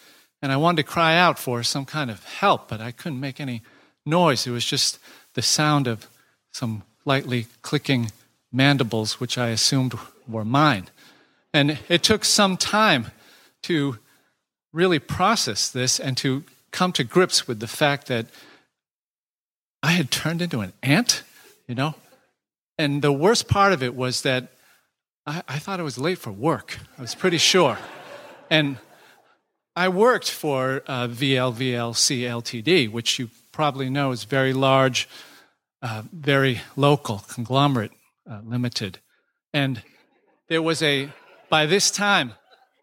And 0.42 0.54
I 0.54 0.56
wanted 0.56 0.84
to 0.84 0.89
cry 0.89 1.18
out 1.18 1.38
for 1.38 1.63
some 1.63 1.84
kind 1.84 2.10
of 2.10 2.24
help, 2.24 2.70
but 2.70 2.80
I 2.80 2.92
couldn't 2.92 3.20
make 3.20 3.42
any 3.42 3.62
noise. 4.06 4.48
It 4.48 4.51
was 4.51 4.63
just 4.63 5.00
the 5.33 5.41
sound 5.41 5.88
of 5.88 6.07
some 6.51 6.83
lightly 7.05 7.48
clicking 7.62 8.12
mandibles, 8.51 9.19
which 9.19 9.38
I 9.38 9.50
assumed 9.50 9.98
were 10.27 10.45
mine. 10.45 10.89
And 11.53 11.79
it 11.88 12.03
took 12.03 12.25
some 12.25 12.57
time 12.57 13.07
to 13.63 13.98
really 14.71 15.00
process 15.00 15.69
this 15.69 16.00
and 16.00 16.15
to 16.17 16.43
come 16.71 16.91
to 16.93 17.03
grips 17.03 17.48
with 17.48 17.59
the 17.59 17.67
fact 17.67 18.07
that 18.07 18.27
I 19.81 19.91
had 19.91 20.12
turned 20.12 20.41
into 20.41 20.62
an 20.62 20.74
ant, 20.83 21.24
you 21.67 21.75
know? 21.75 21.95
And 22.77 23.01
the 23.01 23.12
worst 23.12 23.48
part 23.48 23.74
of 23.74 23.81
it 23.81 23.95
was 23.95 24.21
that 24.21 24.50
I, 25.25 25.43
I 25.48 25.59
thought 25.59 25.79
I 25.79 25.83
was 25.83 25.98
late 25.98 26.17
for 26.17 26.31
work. 26.31 26.79
I 26.98 27.01
was 27.01 27.15
pretty 27.15 27.38
sure. 27.38 27.77
And 28.50 28.77
I 29.75 29.89
worked 29.89 30.29
for 30.29 30.83
uh, 30.88 31.07
VLVLC 31.07 32.21
Ltd., 32.21 32.91
which 32.91 33.19
you 33.19 33.29
probably 33.60 33.89
know 33.89 34.12
is 34.12 34.24
very 34.24 34.54
large, 34.54 35.06
uh, 35.82 36.01
very 36.13 36.62
local, 36.78 37.22
conglomerate 37.28 37.92
uh, 38.25 38.39
limited. 38.46 39.00
And 39.51 39.84
there 40.48 40.62
was 40.62 40.82
a, 40.82 41.12
by 41.50 41.66
this 41.66 41.92
time, 41.92 42.36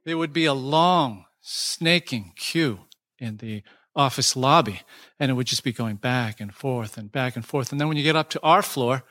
there 0.05 0.19
would 0.19 0.35
be 0.35 0.45
a 0.45 0.53
long, 0.53 1.25
snaking 1.41 2.35
queue 2.37 2.81
in 3.19 3.39
the 3.39 3.63
office 3.95 4.37
lobby, 4.37 4.83
and 5.19 5.31
it 5.31 5.35
would 5.35 5.47
just 5.47 5.65
be 5.65 5.73
going 5.73 5.97
back 5.97 6.41
and 6.43 6.55
forth 6.55 6.99
and 6.99 7.11
back 7.11 7.37
and 7.37 7.47
forth. 7.47 7.73
And 7.73 7.81
then 7.81 7.89
when 7.89 7.97
you 7.97 8.03
get 8.03 8.15
up 8.15 8.29
to 8.29 8.43
our 8.43 8.61
floor, 8.61 9.03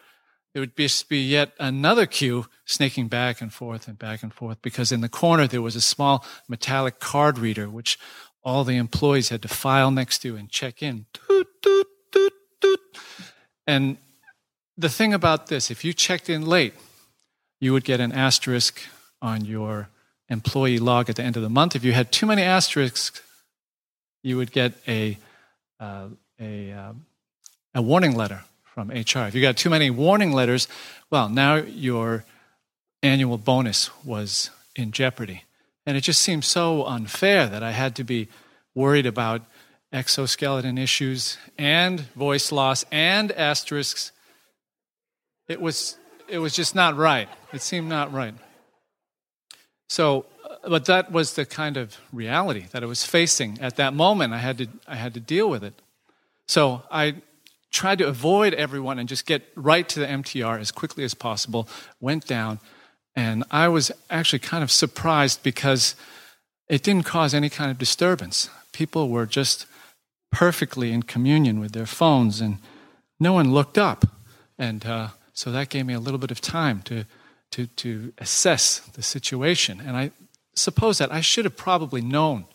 there 0.53 0.61
would 0.61 0.77
just 0.77 1.09
be 1.09 1.19
yet 1.19 1.53
another 1.59 2.05
queue 2.05 2.45
snaking 2.65 3.07
back 3.07 3.41
and 3.41 3.51
forth 3.51 3.87
and 3.87 3.97
back 3.97 4.21
and 4.21 4.31
forth 4.31 4.61
because 4.61 4.91
in 4.91 5.01
the 5.01 5.09
corner 5.09 5.47
there 5.47 5.63
was 5.63 5.75
a 5.75 5.81
small 5.81 6.23
metallic 6.47 6.99
card 6.99 7.39
reader 7.39 7.67
which 7.67 7.97
all 8.43 8.63
the 8.63 8.77
employees 8.77 9.29
had 9.29 9.41
to 9.41 9.47
file 9.47 9.89
next 9.89 10.19
to 10.19 10.35
and 10.35 10.51
check 10.51 10.83
in. 10.83 11.07
And 13.67 13.97
the 14.77 14.89
thing 14.89 15.13
about 15.13 15.47
this, 15.47 15.71
if 15.71 15.83
you 15.83 15.93
checked 15.93 16.29
in 16.29 16.45
late, 16.45 16.73
you 17.59 17.73
would 17.73 17.83
get 17.83 17.99
an 17.99 18.11
asterisk 18.11 18.81
on 19.21 19.45
your 19.45 19.89
employee 20.29 20.79
log 20.79 21.09
at 21.09 21.15
the 21.15 21.23
end 21.23 21.37
of 21.37 21.43
the 21.43 21.49
month. 21.49 21.75
If 21.75 21.83
you 21.83 21.93
had 21.93 22.11
too 22.11 22.25
many 22.25 22.41
asterisks, 22.41 23.21
you 24.23 24.37
would 24.37 24.51
get 24.51 24.73
a, 24.87 25.17
uh, 25.79 26.07
a, 26.39 26.71
uh, 26.71 26.93
a 27.73 27.81
warning 27.81 28.15
letter 28.15 28.43
from 28.63 28.89
HR. 28.89 29.27
If 29.27 29.35
you 29.35 29.41
got 29.41 29.55
too 29.55 29.69
many 29.69 29.89
warning 29.89 30.33
letters, 30.33 30.67
well, 31.09 31.29
now 31.29 31.55
your 31.55 32.25
annual 33.01 33.37
bonus 33.37 33.89
was 34.03 34.49
in 34.75 34.91
jeopardy. 34.91 35.43
And 35.85 35.95
it 35.95 36.01
just 36.01 36.21
seemed 36.21 36.43
so 36.43 36.85
unfair 36.85 37.47
that 37.47 37.63
I 37.63 37.71
had 37.71 37.95
to 37.95 38.03
be 38.03 38.27
worried 38.73 39.05
about 39.05 39.43
exoskeleton 39.95 40.77
issues 40.77 41.37
and 41.57 42.01
voice 42.15 42.51
loss 42.51 42.83
and 42.91 43.31
asterisks 43.31 44.11
it 45.47 45.61
was, 45.61 45.97
it 46.27 46.39
was 46.39 46.55
just 46.55 46.75
not 46.75 46.97
right. 46.97 47.29
It 47.53 47.61
seemed 47.61 47.87
not 47.87 48.11
right. 48.11 48.33
So, 49.89 50.25
uh, 50.43 50.69
but 50.69 50.85
that 50.85 51.11
was 51.11 51.35
the 51.35 51.45
kind 51.45 51.77
of 51.77 51.97
reality 52.11 52.65
that 52.71 52.83
I 52.83 52.87
was 52.87 53.05
facing 53.05 53.59
at 53.61 53.75
that 53.75 53.93
moment. 53.93 54.33
I 54.33 54.39
had 54.39 54.57
to, 54.57 54.67
I 54.87 54.95
had 54.95 55.13
to 55.13 55.19
deal 55.19 55.49
with 55.49 55.63
it. 55.63 55.79
So 56.47 56.81
I 56.89 57.21
tried 57.71 57.99
to 57.99 58.07
avoid 58.07 58.53
everyone 58.55 58.97
and 58.97 59.07
just 59.07 59.25
get 59.25 59.43
right 59.55 59.87
to 59.89 59.99
the 59.99 60.07
MTR 60.07 60.59
as 60.59 60.71
quickly 60.71 61.03
as 61.03 61.13
possible, 61.13 61.67
went 61.99 62.25
down, 62.25 62.59
and 63.15 63.43
I 63.51 63.67
was 63.67 63.91
actually 64.09 64.39
kind 64.39 64.63
of 64.63 64.71
surprised 64.71 65.43
because 65.43 65.95
it 66.67 66.83
didn't 66.83 67.05
cause 67.05 67.33
any 67.33 67.49
kind 67.49 67.71
of 67.71 67.77
disturbance. 67.77 68.49
People 68.71 69.09
were 69.09 69.25
just 69.25 69.67
perfectly 70.35 70.91
in 70.91 71.01
communion 71.01 71.61
with 71.61 71.71
their 71.71 71.85
phones, 71.85 72.41
and 72.41 72.57
no 73.21 73.31
one 73.31 73.53
looked 73.53 73.77
up. 73.77 74.03
And 74.59 74.85
uh, 74.85 75.07
so 75.33 75.49
that 75.53 75.69
gave 75.69 75.85
me 75.85 75.93
a 75.93 75.99
little 75.99 76.17
bit 76.17 76.29
of 76.29 76.41
time 76.41 76.81
to, 76.81 77.05
to, 77.51 77.67
to 77.67 78.11
assess 78.17 78.79
the 78.79 79.01
situation. 79.01 79.79
And 79.79 79.95
I 79.95 80.11
suppose 80.53 80.97
that 80.97 81.09
I 81.09 81.21
should 81.21 81.45
have 81.45 81.55
probably 81.55 82.01
known 82.01 82.47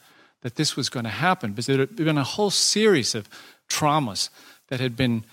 that 0.42 0.56
this 0.56 0.76
was 0.76 0.90
going 0.90 1.04
to 1.04 1.10
happen 1.10 1.52
because 1.52 1.66
there 1.66 1.78
had 1.78 1.96
been 1.96 2.18
a 2.18 2.22
whole 2.22 2.50
series 2.50 3.14
of 3.14 3.30
traumas 3.66 4.28
that 4.68 4.78
had 4.78 4.94
been, 4.94 5.24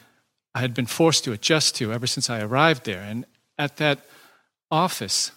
I 0.55 0.61
had 0.61 0.73
been 0.73 0.85
forced 0.85 1.25
to 1.25 1.33
adjust 1.33 1.75
to 1.75 1.91
ever 1.91 2.07
since 2.07 2.29
I 2.29 2.39
arrived 2.39 2.85
there. 2.85 3.01
And 3.01 3.25
at 3.59 3.75
that 3.75 3.99
office, 4.71 5.31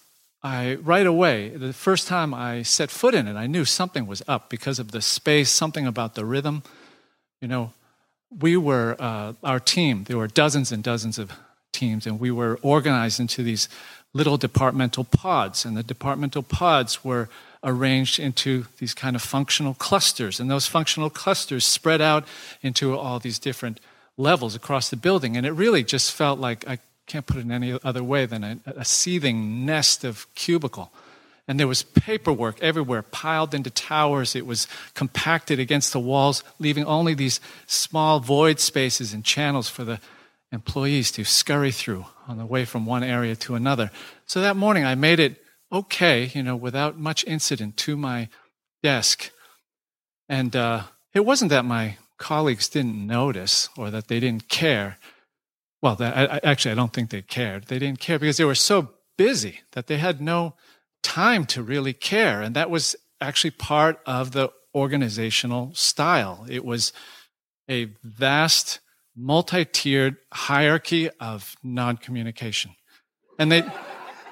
I 0.44 0.76
right 0.76 1.06
away, 1.06 1.48
the 1.48 1.72
first 1.72 2.06
time 2.06 2.32
I 2.32 2.62
set 2.62 2.88
foot 2.88 3.16
in 3.16 3.26
it, 3.26 3.34
I 3.34 3.48
knew 3.48 3.64
something 3.64 4.06
was 4.06 4.22
up 4.28 4.48
because 4.48 4.78
of 4.78 4.92
the 4.92 5.02
space, 5.02 5.50
something 5.50 5.88
about 5.88 6.14
the 6.14 6.24
rhythm. 6.24 6.62
You 7.40 7.48
know, 7.48 7.72
we 8.38 8.56
were, 8.56 8.96
uh, 8.98 9.32
our 9.42 9.60
team, 9.60 10.04
there 10.04 10.18
were 10.18 10.28
dozens 10.28 10.70
and 10.72 10.82
dozens 10.82 11.18
of 11.18 11.32
teams, 11.72 12.06
and 12.06 12.20
we 12.20 12.30
were 12.30 12.58
organized 12.62 13.18
into 13.18 13.42
these 13.42 13.68
little 14.12 14.36
departmental 14.36 15.04
pods. 15.04 15.64
And 15.64 15.76
the 15.76 15.82
departmental 15.82 16.42
pods 16.42 17.04
were 17.04 17.28
arranged 17.62 18.18
into 18.18 18.66
these 18.78 18.94
kind 18.94 19.16
of 19.16 19.22
functional 19.22 19.74
clusters. 19.74 20.40
And 20.40 20.50
those 20.50 20.66
functional 20.66 21.10
clusters 21.10 21.64
spread 21.64 22.00
out 22.00 22.26
into 22.62 22.96
all 22.96 23.18
these 23.18 23.38
different 23.38 23.80
levels 24.16 24.54
across 24.54 24.90
the 24.90 24.96
building. 24.96 25.36
And 25.36 25.46
it 25.46 25.52
really 25.52 25.84
just 25.84 26.12
felt 26.12 26.38
like 26.38 26.66
I 26.68 26.78
can't 27.06 27.26
put 27.26 27.38
it 27.38 27.40
in 27.40 27.52
any 27.52 27.78
other 27.82 28.04
way 28.04 28.26
than 28.26 28.44
a, 28.44 28.58
a 28.66 28.84
seething 28.84 29.64
nest 29.64 30.04
of 30.04 30.26
cubicle. 30.34 30.90
And 31.50 31.58
there 31.58 31.66
was 31.66 31.82
paperwork 31.82 32.62
everywhere, 32.62 33.02
piled 33.02 33.54
into 33.54 33.70
towers. 33.70 34.36
It 34.36 34.46
was 34.46 34.68
compacted 34.94 35.58
against 35.58 35.92
the 35.92 35.98
walls, 35.98 36.44
leaving 36.60 36.84
only 36.84 37.12
these 37.12 37.40
small 37.66 38.20
void 38.20 38.60
spaces 38.60 39.12
and 39.12 39.24
channels 39.24 39.68
for 39.68 39.82
the 39.82 39.98
employees 40.52 41.10
to 41.10 41.24
scurry 41.24 41.72
through 41.72 42.06
on 42.28 42.38
the 42.38 42.46
way 42.46 42.64
from 42.64 42.86
one 42.86 43.02
area 43.02 43.34
to 43.34 43.56
another. 43.56 43.90
So 44.26 44.40
that 44.40 44.54
morning, 44.54 44.84
I 44.84 44.94
made 44.94 45.18
it 45.18 45.42
okay, 45.72 46.30
you 46.32 46.44
know, 46.44 46.54
without 46.54 47.00
much 47.00 47.24
incident 47.24 47.76
to 47.78 47.96
my 47.96 48.28
desk. 48.84 49.32
And 50.28 50.54
uh, 50.54 50.84
it 51.14 51.26
wasn't 51.26 51.50
that 51.50 51.64
my 51.64 51.96
colleagues 52.16 52.68
didn't 52.68 53.04
notice 53.04 53.68
or 53.76 53.90
that 53.90 54.06
they 54.06 54.20
didn't 54.20 54.48
care. 54.48 54.98
Well, 55.82 55.96
that, 55.96 56.16
I, 56.16 56.40
actually, 56.48 56.70
I 56.70 56.76
don't 56.76 56.92
think 56.92 57.10
they 57.10 57.22
cared. 57.22 57.64
They 57.64 57.80
didn't 57.80 57.98
care 57.98 58.20
because 58.20 58.36
they 58.36 58.44
were 58.44 58.54
so 58.54 58.90
busy 59.18 59.62
that 59.72 59.88
they 59.88 59.98
had 59.98 60.20
no 60.20 60.54
time 61.02 61.44
to 61.46 61.62
really 61.62 61.92
care. 61.92 62.42
And 62.42 62.56
that 62.56 62.70
was 62.70 62.96
actually 63.20 63.52
part 63.52 64.00
of 64.06 64.32
the 64.32 64.50
organizational 64.74 65.74
style. 65.74 66.46
It 66.48 66.64
was 66.64 66.92
a 67.68 67.92
vast, 68.02 68.80
multi 69.16 69.64
tiered 69.64 70.16
hierarchy 70.32 71.10
of 71.20 71.56
non 71.62 71.96
communication. 71.96 72.72
And 73.38 73.50
they 73.50 73.64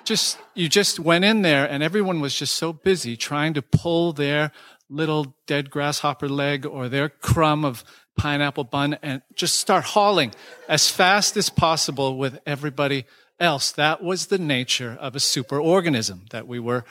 just, 0.05 0.39
you 0.55 0.69
just 0.69 0.99
went 0.99 1.25
in 1.25 1.43
there 1.43 1.69
and 1.69 1.83
everyone 1.83 2.21
was 2.21 2.35
just 2.35 2.57
so 2.57 2.73
busy 2.73 3.17
trying 3.17 3.55
to 3.55 3.63
pull 3.63 4.13
their 4.13 4.53
little 4.89 5.35
dead 5.47 5.71
grasshopper 5.71 6.29
leg 6.29 6.65
or 6.65 6.89
their 6.89 7.09
crumb 7.09 7.65
of 7.65 7.85
pineapple 8.17 8.65
bun 8.65 8.99
and 9.03 9.23
just 9.35 9.57
start 9.57 9.85
hauling 9.85 10.33
as 10.69 10.91
fast 10.91 11.37
as 11.37 11.51
possible 11.51 12.17
with 12.17 12.39
everybody 12.47 13.05
else. 13.40 13.71
That 13.73 14.02
was 14.02 14.26
the 14.26 14.38
nature 14.38 14.97
of 15.00 15.14
a 15.14 15.21
superorganism 15.21 16.28
that 16.30 16.47
we 16.47 16.59
were 16.59 16.85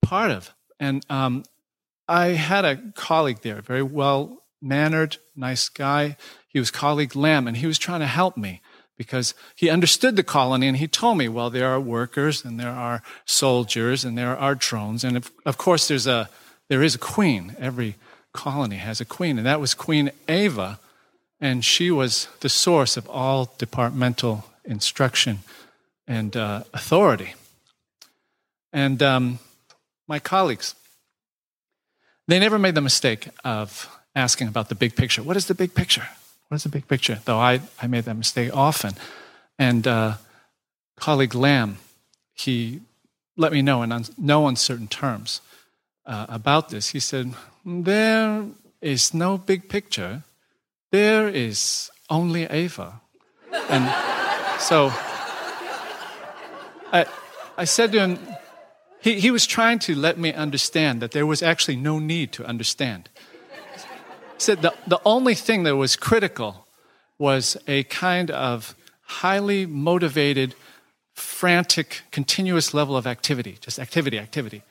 part 0.00 0.30
of. 0.30 0.54
And 0.80 1.04
um, 1.08 1.44
I 2.08 2.28
had 2.28 2.64
a 2.64 2.76
colleague 2.94 3.40
there, 3.42 3.60
very 3.60 3.82
well 3.82 4.42
mannered, 4.60 5.16
nice 5.36 5.68
guy. 5.68 6.16
He 6.48 6.58
was 6.58 6.70
colleague 6.70 7.16
Lamb, 7.16 7.46
and 7.46 7.56
he 7.56 7.66
was 7.66 7.78
trying 7.78 8.00
to 8.00 8.06
help 8.06 8.36
me 8.36 8.60
because 8.96 9.34
he 9.56 9.70
understood 9.70 10.16
the 10.16 10.22
colony 10.22 10.68
and 10.68 10.76
he 10.76 10.86
told 10.86 11.18
me, 11.18 11.28
well, 11.28 11.50
there 11.50 11.68
are 11.68 11.80
workers 11.80 12.44
and 12.44 12.60
there 12.60 12.70
are 12.70 13.02
soldiers 13.24 14.04
and 14.04 14.16
there 14.16 14.36
are 14.36 14.54
drones. 14.54 15.02
And 15.02 15.16
of, 15.16 15.32
of 15.44 15.56
course, 15.56 15.88
there's 15.88 16.06
a, 16.06 16.28
there 16.68 16.82
is 16.82 16.94
a 16.94 16.98
queen. 16.98 17.56
Every 17.58 17.96
colony 18.32 18.76
has 18.76 19.00
a 19.00 19.04
queen. 19.04 19.38
And 19.38 19.46
that 19.46 19.60
was 19.60 19.74
Queen 19.74 20.10
Ava. 20.28 20.78
And 21.40 21.64
she 21.64 21.90
was 21.90 22.28
the 22.40 22.48
source 22.48 22.96
of 22.96 23.08
all 23.08 23.52
departmental 23.58 24.44
instruction 24.64 25.40
and 26.06 26.36
uh, 26.36 26.64
authority. 26.72 27.34
And 28.72 29.02
um, 29.02 29.38
my 30.08 30.18
colleagues, 30.18 30.74
they 32.28 32.38
never 32.38 32.58
made 32.58 32.74
the 32.74 32.80
mistake 32.80 33.28
of 33.44 33.88
asking 34.14 34.48
about 34.48 34.68
the 34.68 34.74
big 34.74 34.96
picture. 34.96 35.22
What 35.22 35.36
is 35.36 35.46
the 35.46 35.54
big 35.54 35.74
picture? 35.74 36.08
What 36.48 36.56
is 36.56 36.62
the 36.62 36.68
big 36.68 36.88
picture? 36.88 37.20
Though 37.24 37.38
I, 37.38 37.60
I 37.80 37.86
made 37.86 38.04
that 38.04 38.16
mistake 38.16 38.54
often. 38.54 38.94
And 39.58 39.86
uh, 39.86 40.14
colleague 40.96 41.34
Lamb, 41.34 41.78
he 42.34 42.80
let 43.36 43.52
me 43.52 43.62
know 43.62 43.82
in 43.82 43.92
un- 43.92 44.04
no 44.18 44.46
uncertain 44.46 44.88
terms 44.88 45.40
uh, 46.06 46.26
about 46.28 46.68
this. 46.68 46.90
He 46.90 47.00
said, 47.00 47.34
There 47.64 48.46
is 48.80 49.14
no 49.14 49.38
big 49.38 49.68
picture, 49.68 50.22
there 50.90 51.28
is 51.28 51.90
only 52.10 52.44
Ava. 52.44 53.00
And 53.68 54.60
so 54.60 54.92
I, 56.92 57.06
I 57.56 57.64
said 57.64 57.92
to 57.92 57.98
him, 57.98 58.18
he, 59.00 59.18
he 59.18 59.30
was 59.30 59.46
trying 59.46 59.78
to 59.80 59.94
let 59.94 60.18
me 60.18 60.32
understand 60.32 61.00
that 61.02 61.10
there 61.10 61.26
was 61.26 61.42
actually 61.42 61.76
no 61.76 61.98
need 61.98 62.32
to 62.32 62.44
understand. 62.44 63.08
He 64.34 64.38
said 64.38 64.62
the, 64.62 64.74
the 64.86 65.00
only 65.04 65.34
thing 65.34 65.64
that 65.64 65.76
was 65.76 65.96
critical 65.96 66.66
was 67.18 67.56
a 67.66 67.84
kind 67.84 68.30
of 68.30 68.76
highly 69.02 69.66
motivated, 69.66 70.54
frantic, 71.14 72.02
continuous 72.10 72.72
level 72.74 72.96
of 72.96 73.06
activity, 73.06 73.56
just 73.60 73.78
activity, 73.78 74.18
activity. 74.18 74.62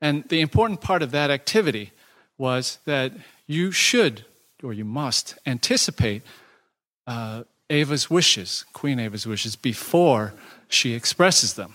And 0.00 0.24
the 0.28 0.40
important 0.40 0.80
part 0.80 1.02
of 1.02 1.10
that 1.12 1.30
activity 1.30 1.92
was 2.36 2.78
that 2.84 3.12
you 3.46 3.72
should, 3.72 4.24
or 4.62 4.72
you 4.72 4.84
must, 4.84 5.36
anticipate 5.46 6.22
uh, 7.06 7.44
Ava's 7.70 8.08
wishes, 8.08 8.64
Queen 8.72 8.98
Ava's 9.00 9.26
wishes, 9.26 9.56
before 9.56 10.34
she 10.68 10.94
expresses 10.94 11.54
them. 11.54 11.74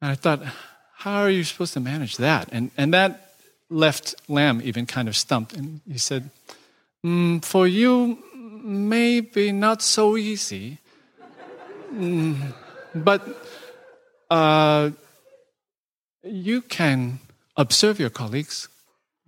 And 0.00 0.10
I 0.12 0.14
thought, 0.14 0.42
how 0.96 1.22
are 1.22 1.30
you 1.30 1.44
supposed 1.44 1.74
to 1.74 1.80
manage 1.80 2.16
that? 2.16 2.48
And, 2.52 2.70
and 2.76 2.92
that 2.94 3.34
left 3.70 4.14
Lamb 4.28 4.60
even 4.64 4.86
kind 4.86 5.08
of 5.08 5.16
stumped. 5.16 5.52
And 5.52 5.80
he 5.90 5.98
said, 5.98 6.30
mm, 7.04 7.44
For 7.44 7.66
you, 7.66 8.18
maybe 8.34 9.52
not 9.52 9.82
so 9.82 10.16
easy. 10.16 10.78
Mm, 11.92 12.52
but 12.94 13.22
uh, 14.30 14.90
you 16.22 16.62
can 16.62 17.20
observe 17.56 17.98
your 17.98 18.10
colleagues. 18.10 18.68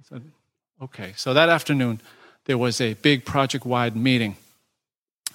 I 0.00 0.02
said, 0.08 0.22
Okay. 0.82 1.12
So 1.16 1.34
that 1.34 1.48
afternoon, 1.48 2.00
there 2.46 2.58
was 2.58 2.80
a 2.80 2.94
big 2.94 3.24
project 3.24 3.64
wide 3.64 3.94
meeting. 3.94 4.36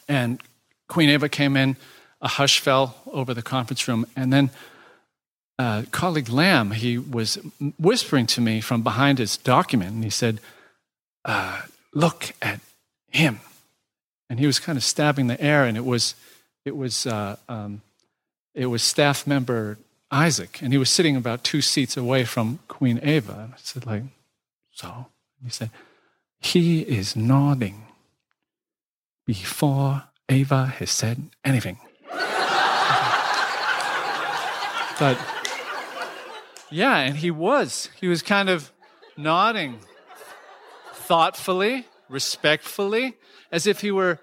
And 0.07 0.41
Queen 0.87 1.09
Ava 1.09 1.29
came 1.29 1.55
in 1.55 1.77
a 2.21 2.27
hush 2.27 2.59
fell 2.59 2.95
over 3.11 3.33
the 3.33 3.41
conference 3.41 3.87
room. 3.87 4.05
And 4.15 4.31
then 4.31 4.49
uh, 5.57 5.83
colleague 5.91 6.29
Lamb, 6.29 6.71
he 6.71 6.97
was 6.97 7.37
whispering 7.79 8.25
to 8.27 8.41
me 8.41 8.61
from 8.61 8.81
behind 8.81 9.19
his 9.19 9.37
document, 9.37 9.93
and 9.93 10.03
he 10.03 10.09
said, 10.09 10.39
uh, 11.23 11.61
"Look 11.93 12.33
at 12.41 12.59
him." 13.09 13.39
And 14.29 14.39
he 14.39 14.47
was 14.47 14.59
kind 14.59 14.77
of 14.77 14.83
stabbing 14.83 15.27
the 15.27 15.39
air, 15.39 15.65
and 15.65 15.77
it 15.77 15.85
was, 15.85 16.15
it 16.65 16.75
was, 16.75 17.05
uh, 17.05 17.37
um, 17.47 17.81
it 18.53 18.65
was 18.65 18.83
staff 18.83 19.25
member 19.27 19.77
Isaac, 20.11 20.61
and 20.61 20.73
he 20.73 20.77
was 20.77 20.89
sitting 20.89 21.15
about 21.15 21.43
two 21.43 21.61
seats 21.61 21.95
away 21.95 22.25
from 22.25 22.59
Queen 22.67 22.99
Ava. 23.03 23.33
And 23.33 23.53
I 23.53 23.57
said, 23.57 23.85
like, 23.85 24.03
so? 24.71 25.07
He 25.43 25.49
said, 25.49 25.69
he 26.39 26.81
is 26.81 27.15
nodding 27.15 27.85
before 29.25 30.03
Ava 30.29 30.65
has 30.65 30.91
said 30.91 31.29
anything. 31.43 31.77
But 34.99 35.17
yeah, 36.71 36.97
and 36.97 37.17
he 37.17 37.31
was. 37.31 37.89
He 37.99 38.07
was 38.07 38.21
kind 38.21 38.49
of 38.49 38.71
nodding 39.17 39.79
thoughtfully, 40.93 41.85
respectfully, 42.09 43.15
as 43.51 43.67
if 43.67 43.81
he 43.81 43.91
were, 43.91 44.19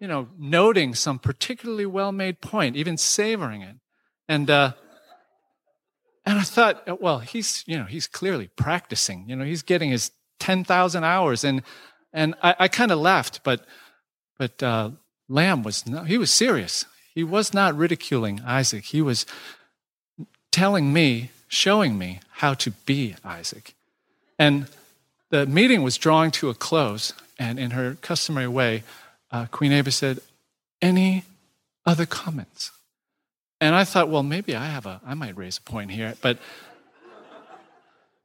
you 0.00 0.08
know, 0.08 0.28
noting 0.38 0.94
some 0.94 1.18
particularly 1.18 1.86
well 1.86 2.12
made 2.12 2.40
point, 2.40 2.76
even 2.76 2.96
savoring 2.96 3.62
it. 3.62 3.76
And, 4.28 4.48
uh, 4.48 4.72
and 6.24 6.38
I 6.38 6.42
thought, 6.42 7.00
well, 7.00 7.18
he's, 7.18 7.64
you 7.66 7.76
know, 7.76 7.84
he's 7.84 8.06
clearly 8.06 8.48
practicing. 8.48 9.28
You 9.28 9.36
know, 9.36 9.44
he's 9.44 9.62
getting 9.62 9.90
his 9.90 10.12
10,000 10.38 11.04
hours. 11.04 11.44
And, 11.44 11.62
and 12.12 12.34
I, 12.42 12.54
I 12.60 12.68
kind 12.68 12.90
of 12.90 12.98
laughed, 12.98 13.40
but, 13.44 13.66
but 14.38 14.62
uh, 14.62 14.90
Lamb 15.28 15.62
was, 15.62 15.86
no, 15.86 16.04
he 16.04 16.18
was 16.18 16.30
serious. 16.30 16.84
He 17.14 17.24
was 17.24 17.52
not 17.52 17.76
ridiculing 17.76 18.40
Isaac. 18.40 18.84
He 18.86 19.02
was 19.02 19.26
telling 20.52 20.92
me, 20.92 21.30
showing 21.48 21.98
me 21.98 22.20
how 22.34 22.54
to 22.54 22.70
be 22.70 23.16
Isaac. 23.24 23.74
And 24.38 24.68
the 25.30 25.46
meeting 25.46 25.82
was 25.82 25.98
drawing 25.98 26.30
to 26.32 26.50
a 26.50 26.54
close, 26.54 27.12
and 27.38 27.58
in 27.58 27.72
her 27.72 27.96
customary 28.00 28.46
way, 28.46 28.84
uh, 29.32 29.46
Queen 29.50 29.72
Ava 29.72 29.90
said, 29.90 30.20
Any 30.80 31.24
other 31.84 32.06
comments? 32.06 32.70
And 33.60 33.74
I 33.74 33.84
thought, 33.84 34.08
well, 34.08 34.22
maybe 34.22 34.54
I 34.56 34.66
have 34.66 34.86
a, 34.86 35.00
I 35.06 35.14
might 35.14 35.36
raise 35.36 35.58
a 35.58 35.62
point 35.62 35.92
here. 35.92 36.14
But, 36.20 36.38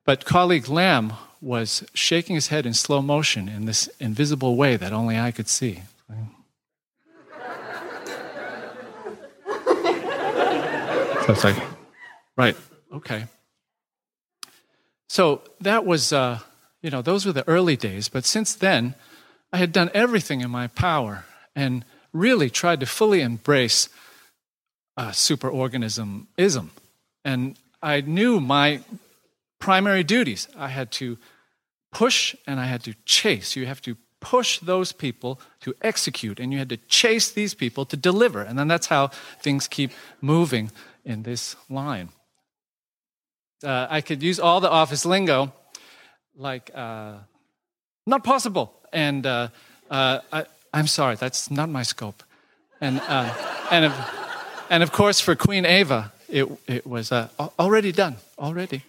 but 0.03 0.25
colleague 0.25 0.67
Lamb 0.67 1.13
was 1.41 1.83
shaking 1.93 2.35
his 2.35 2.47
head 2.47 2.65
in 2.65 2.73
slow 2.73 3.03
motion 3.03 3.47
in 3.47 3.65
this 3.65 3.87
invisible 3.99 4.55
way 4.55 4.77
that 4.77 4.91
only 4.91 5.17
I 5.17 5.31
could 5.31 5.47
see. 5.47 5.81
So 11.27 11.33
it's 11.33 11.43
like, 11.43 11.61
Right. 12.37 12.55
Okay. 12.93 13.25
So 15.09 15.41
that 15.61 15.85
was, 15.85 16.13
uh, 16.13 16.39
you 16.81 16.91
know, 16.91 17.01
those 17.01 17.25
were 17.25 17.33
the 17.33 17.47
early 17.47 17.75
days. 17.75 18.09
But 18.09 18.25
since 18.25 18.53
then, 18.53 18.95
I 19.51 19.57
had 19.57 19.71
done 19.71 19.89
everything 19.93 20.41
in 20.41 20.51
my 20.51 20.67
power 20.67 21.25
and 21.55 21.83
really 22.13 22.49
tried 22.49 22.79
to 22.81 22.85
fully 22.85 23.21
embrace 23.21 23.89
uh, 24.95 25.09
superorganismism. 25.09 26.69
And 27.25 27.57
I 27.81 28.01
knew 28.01 28.39
my 28.39 28.81
primary 29.59 30.03
duties. 30.03 30.47
I 30.55 30.67
had 30.67 30.91
to 30.93 31.17
push 31.91 32.35
and 32.45 32.59
I 32.59 32.65
had 32.65 32.83
to 32.83 32.93
chase. 33.05 33.55
You 33.55 33.65
have 33.65 33.81
to 33.81 33.97
push 34.19 34.59
those 34.59 34.91
people 34.91 35.39
to 35.61 35.75
execute, 35.81 36.39
and 36.39 36.51
you 36.51 36.57
had 36.57 36.69
to 36.69 36.77
chase 36.77 37.29
these 37.29 37.53
people 37.53 37.85
to 37.85 37.95
deliver. 37.95 38.41
And 38.41 38.57
then 38.57 38.67
that's 38.67 38.87
how 38.87 39.07
things 39.41 39.67
keep 39.67 39.91
moving 40.21 40.71
in 41.05 41.23
this 41.23 41.55
line. 41.69 42.09
Uh, 43.63 43.87
I 43.89 44.01
could 44.01 44.21
use 44.21 44.39
all 44.39 44.59
the 44.61 44.69
office 44.69 45.03
lingo, 45.03 45.51
like 46.35 46.69
uh, 46.75 47.15
not 48.05 48.23
possible, 48.23 48.71
and 48.93 49.25
uh, 49.25 49.47
uh 49.89 50.19
I, 50.31 50.45
am 50.73 50.85
sorry, 50.85 51.15
that's 51.15 51.49
not 51.49 51.67
my 51.67 51.81
scope, 51.81 52.21
and 52.79 53.01
uh, 53.07 53.33
and 53.71 53.85
of, 53.85 53.93
and 54.69 54.83
of 54.83 54.91
course 54.91 55.19
for 55.19 55.35
Queen 55.35 55.65
Ava, 55.65 56.11
it 56.29 56.47
it 56.67 56.85
was 56.85 57.11
uh, 57.11 57.29
already 57.57 57.91
done, 57.91 58.17
already, 58.37 58.83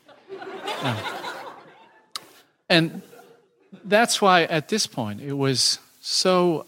and 2.69 3.01
that's 3.85 4.21
why 4.21 4.43
at 4.43 4.69
this 4.69 4.87
point 4.87 5.23
it 5.23 5.33
was 5.33 5.79
so 6.03 6.67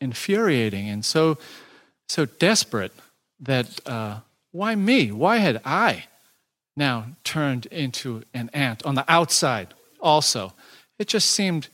infuriating 0.00 0.88
and 0.88 1.04
so 1.04 1.38
so 2.08 2.24
desperate 2.24 2.92
that 3.38 3.68
why 4.50 4.74
me? 4.74 5.12
Why 5.12 5.36
had 5.36 5.60
I 5.64 6.06
now 6.76 7.06
turned 7.24 7.66
into 7.66 8.22
an 8.34 8.50
ant 8.52 8.84
on 8.84 8.94
the 8.94 9.04
outside 9.10 9.74
also? 10.00 10.52
It 10.98 11.08
just 11.08 11.30
seemed 11.30 11.68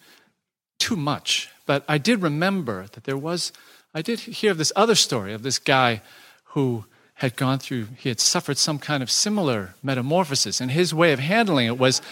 too 0.78 0.96
much. 0.96 1.48
But 1.66 1.84
I 1.88 1.98
did 1.98 2.22
remember 2.22 2.86
that 2.92 3.04
there 3.04 3.16
was, 3.16 3.52
I 3.94 4.02
did 4.02 4.20
hear 4.20 4.50
of 4.50 4.58
this 4.58 4.72
other 4.74 4.94
story 4.94 5.32
of 5.32 5.42
this 5.42 5.58
guy 5.58 6.02
who 6.46 6.84
had 7.14 7.36
gone 7.36 7.58
through, 7.58 7.88
he 7.98 8.08
had 8.08 8.18
suffered 8.18 8.58
some 8.58 8.78
kind 8.78 9.02
of 9.02 9.10
similar 9.10 9.74
metamorphosis. 9.82 10.60
And 10.60 10.70
his 10.70 10.92
way 10.92 11.12
of 11.12 11.20
handling 11.20 11.66
it 11.66 11.78
was 11.78 12.02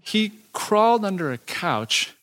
he 0.00 0.32
crawled 0.52 1.04
under 1.04 1.32
a 1.32 1.38
couch 1.38 2.14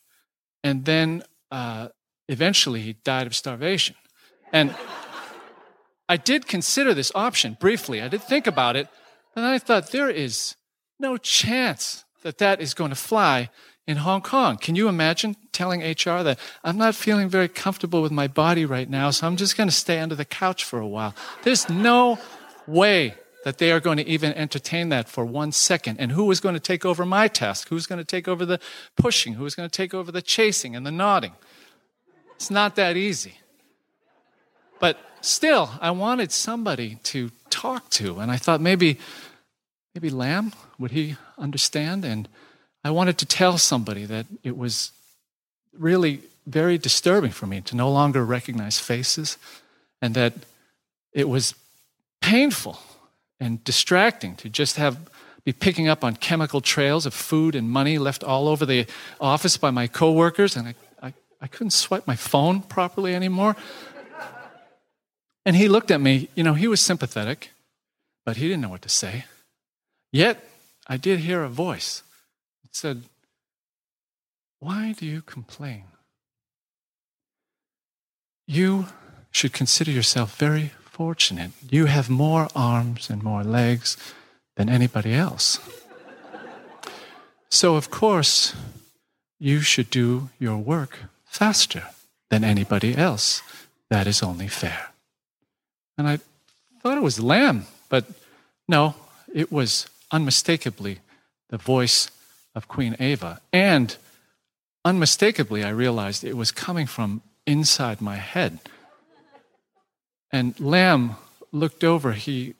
and 0.63 0.86
then 0.86 1.23
uh, 1.51 1.89
eventually 2.27 2.82
he 2.82 2.93
died 3.03 3.27
of 3.27 3.36
starvation. 3.36 3.95
And 4.51 4.75
I 6.08 6.17
did 6.17 6.47
consider 6.47 6.93
this 6.93 7.12
option 7.13 7.58
briefly. 7.60 8.01
I 8.01 8.08
did 8.08 8.23
think 8.23 8.47
about 8.47 8.75
it, 8.75 8.88
and 9.39 9.47
I 9.47 9.58
thought 9.58 9.91
there 9.91 10.10
is 10.10 10.56
no 10.99 11.17
chance 11.17 12.04
that 12.23 12.38
that 12.39 12.62
is 12.62 12.73
going 12.73 12.89
to 12.89 12.95
fly 12.95 13.49
in 13.88 13.97
Hong 13.97 14.21
Kong. 14.21 14.58
Can 14.58 14.75
you 14.75 14.88
imagine 14.88 15.36
telling 15.52 15.82
HR 15.82 16.21
that 16.21 16.38
I'm 16.63 16.78
not 16.78 16.93
feeling 16.93 17.30
very 17.30 17.47
comfortable 17.47 18.02
with 18.02 18.12
my 18.12 18.28
body 18.28 18.65
right 18.65 18.89
now, 18.89 19.10
so 19.10 19.25
I'm 19.25 19.38
just 19.38 19.58
going 19.58 19.69
to 19.69 19.75
stay 19.75 19.99
under 19.99 20.15
the 20.15 20.25
couch 20.25 20.63
for 20.63 20.80
a 20.80 20.88
while? 20.88 21.15
There's 21.43 21.69
no 21.69 22.19
way 22.67 23.15
that 23.45 23.58
they 23.58 23.71
are 23.71 23.80
going 23.80 23.97
to 23.97 24.08
even 24.08 24.34
entertain 24.34 24.89
that 24.89 25.08
for 25.08 25.25
one 25.25 25.52
second. 25.52 25.99
And 25.99 26.12
who 26.12 26.30
is 26.30 26.39
going 26.39 26.56
to 26.56 26.60
take 26.60 26.86
over 26.86 27.06
my 27.06 27.28
task? 27.28 27.69
Who's 27.69 27.88
going 27.88 27.99
to 27.99 28.06
take 28.06 28.28
over 28.28 28.45
the 28.45 28.60
pushing? 28.95 29.34
Who's 29.34 29.56
going 29.56 29.69
to 29.69 29.75
take 29.75 29.93
over 29.93 30.12
the 30.12 30.21
chasing 30.21 30.75
and 30.75 30.86
the 30.86 30.91
nodding? 30.91 31.34
It's 32.36 32.52
not 32.52 32.75
that 32.75 32.97
easy. 32.97 33.39
But 34.80 34.99
still, 35.21 35.71
I 35.82 35.91
wanted 35.91 36.32
somebody 36.32 36.99
to 37.04 37.32
talk 37.49 37.89
to. 37.91 38.19
And 38.19 38.30
I 38.30 38.38
thought 38.38 38.62
maybe, 38.62 38.99
maybe 40.01 40.15
Lamb, 40.15 40.53
would 40.77 40.91
he 40.91 41.17
understand? 41.38 42.05
And 42.05 42.29
I 42.85 42.89
wanted 42.89 43.17
to 43.17 43.25
tell 43.25 43.57
somebody 43.57 44.05
that 44.05 44.27
it 44.43 44.55
was 44.55 44.93
really 45.77 46.21
very 46.47 46.77
disturbing 46.77 47.31
for 47.31 47.47
me 47.47 47.59
to 47.59 47.75
no 47.75 47.91
longer 47.91 48.23
recognize 48.23 48.79
faces 48.79 49.38
and 50.01 50.15
that 50.15 50.33
it 51.12 51.27
was 51.27 51.53
painful 52.21 52.79
and 53.41 53.62
distracting 53.65 54.38
to 54.38 54.47
just 54.47 54.77
have 54.77 54.97
be 55.43 55.51
picking 55.51 55.89
up 55.89 56.03
on 56.03 56.15
chemical 56.15 56.62
trails 56.62 57.05
of 57.05 57.13
food 57.13 57.53
and 57.53 57.69
money 57.69 57.97
left 57.97 58.23
all 58.23 58.47
over 58.47 58.65
the 58.65 58.85
office 59.19 59.57
by 59.57 59.71
my 59.71 59.88
coworkers 59.88 60.55
and 60.55 60.69
I, 60.69 60.75
I, 61.01 61.13
I 61.41 61.47
couldn't 61.47 61.71
swipe 61.71 62.07
my 62.07 62.15
phone 62.15 62.62
properly 62.62 63.13
anymore 63.15 63.57
and 65.45 65.55
he 65.57 65.67
looked 65.67 65.91
at 65.91 65.99
me, 65.99 66.29
you 66.35 66.43
know, 66.43 66.53
he 66.53 66.67
was 66.67 66.79
sympathetic, 66.79 67.51
but 68.25 68.38
he 68.38 68.47
didn't 68.47 68.62
know 68.62 68.69
what 68.69 68.81
to 68.83 68.89
say. 68.89 69.25
Yet, 70.11 70.43
I 70.87 70.97
did 70.97 71.19
hear 71.19 71.43
a 71.43 71.49
voice. 71.49 72.03
It 72.63 72.75
said, 72.75 73.03
Why 74.59 74.93
do 74.97 75.05
you 75.05 75.21
complain? 75.21 75.83
You 78.47 78.87
should 79.31 79.53
consider 79.53 79.91
yourself 79.91 80.37
very 80.37 80.71
fortunate. 80.83 81.51
You 81.69 81.85
have 81.85 82.09
more 82.09 82.47
arms 82.55 83.09
and 83.09 83.23
more 83.23 83.43
legs 83.43 83.95
than 84.55 84.69
anybody 84.69 85.13
else. 85.13 85.59
So, 87.49 87.75
of 87.75 87.89
course, 87.89 88.55
you 89.39 89.61
should 89.61 89.89
do 89.89 90.29
your 90.39 90.57
work 90.57 90.99
faster 91.25 91.83
than 92.29 92.43
anybody 92.43 92.95
else. 92.95 93.41
That 93.89 94.07
is 94.07 94.21
only 94.21 94.47
fair. 94.47 94.89
And 95.97 96.07
I 96.07 96.19
thought 96.81 96.97
it 96.97 97.03
was 97.03 97.19
lamb, 97.19 97.65
but 97.89 98.05
no, 98.67 98.95
it 99.33 99.51
was 99.51 99.87
unmistakably 100.11 100.99
the 101.49 101.57
voice 101.57 102.11
of 102.55 102.67
Queen 102.67 102.95
Ava. 102.99 103.41
And 103.51 103.95
unmistakably, 104.85 105.63
I 105.63 105.69
realized 105.69 106.23
it 106.23 106.37
was 106.37 106.51
coming 106.51 106.87
from 106.87 107.21
inside 107.45 108.01
my 108.01 108.17
head. 108.17 108.59
And 110.31 110.59
Lamb 110.59 111.15
looked 111.51 111.83
over. 111.83 112.13
He 112.13 112.55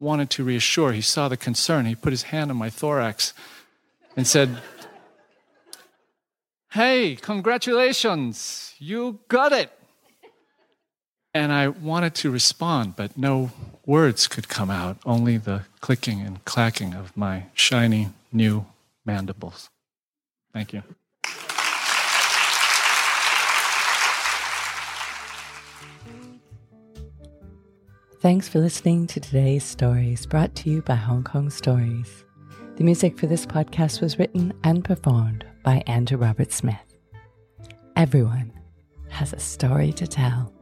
wanted 0.00 0.30
to 0.30 0.44
reassure. 0.44 0.92
He 0.92 1.00
saw 1.00 1.28
the 1.28 1.36
concern. 1.36 1.86
He 1.86 1.94
put 1.94 2.12
his 2.12 2.24
hand 2.24 2.50
on 2.50 2.56
my 2.56 2.70
thorax 2.70 3.32
and 4.16 4.26
said, 4.26 4.58
Hey, 6.72 7.14
congratulations, 7.14 8.74
you 8.78 9.20
got 9.28 9.52
it. 9.52 9.70
And 11.32 11.52
I 11.52 11.68
wanted 11.68 12.16
to 12.16 12.32
respond, 12.32 12.96
but 12.96 13.16
no 13.16 13.52
words 13.86 14.26
could 14.26 14.48
come 14.48 14.70
out, 14.70 14.98
only 15.04 15.36
the 15.36 15.62
clicking 15.80 16.20
and 16.20 16.44
clacking 16.44 16.94
of 16.94 17.16
my 17.16 17.46
shiny 17.54 18.10
new 18.32 18.66
mandibles. 19.04 19.70
Thank 20.52 20.72
you. 20.72 20.82
Thanks 28.20 28.48
for 28.48 28.58
listening 28.58 29.06
to 29.08 29.20
today's 29.20 29.64
stories 29.64 30.24
brought 30.24 30.54
to 30.54 30.70
you 30.70 30.80
by 30.80 30.94
Hong 30.94 31.24
Kong 31.24 31.50
Stories. 31.50 32.24
The 32.76 32.84
music 32.84 33.18
for 33.18 33.26
this 33.26 33.44
podcast 33.44 34.00
was 34.00 34.18
written 34.18 34.54
and 34.64 34.82
performed 34.82 35.44
by 35.62 35.82
Andrew 35.86 36.16
Robert 36.16 36.50
Smith. 36.50 36.96
Everyone 37.96 38.50
has 39.10 39.34
a 39.34 39.38
story 39.38 39.92
to 39.92 40.06
tell. 40.06 40.53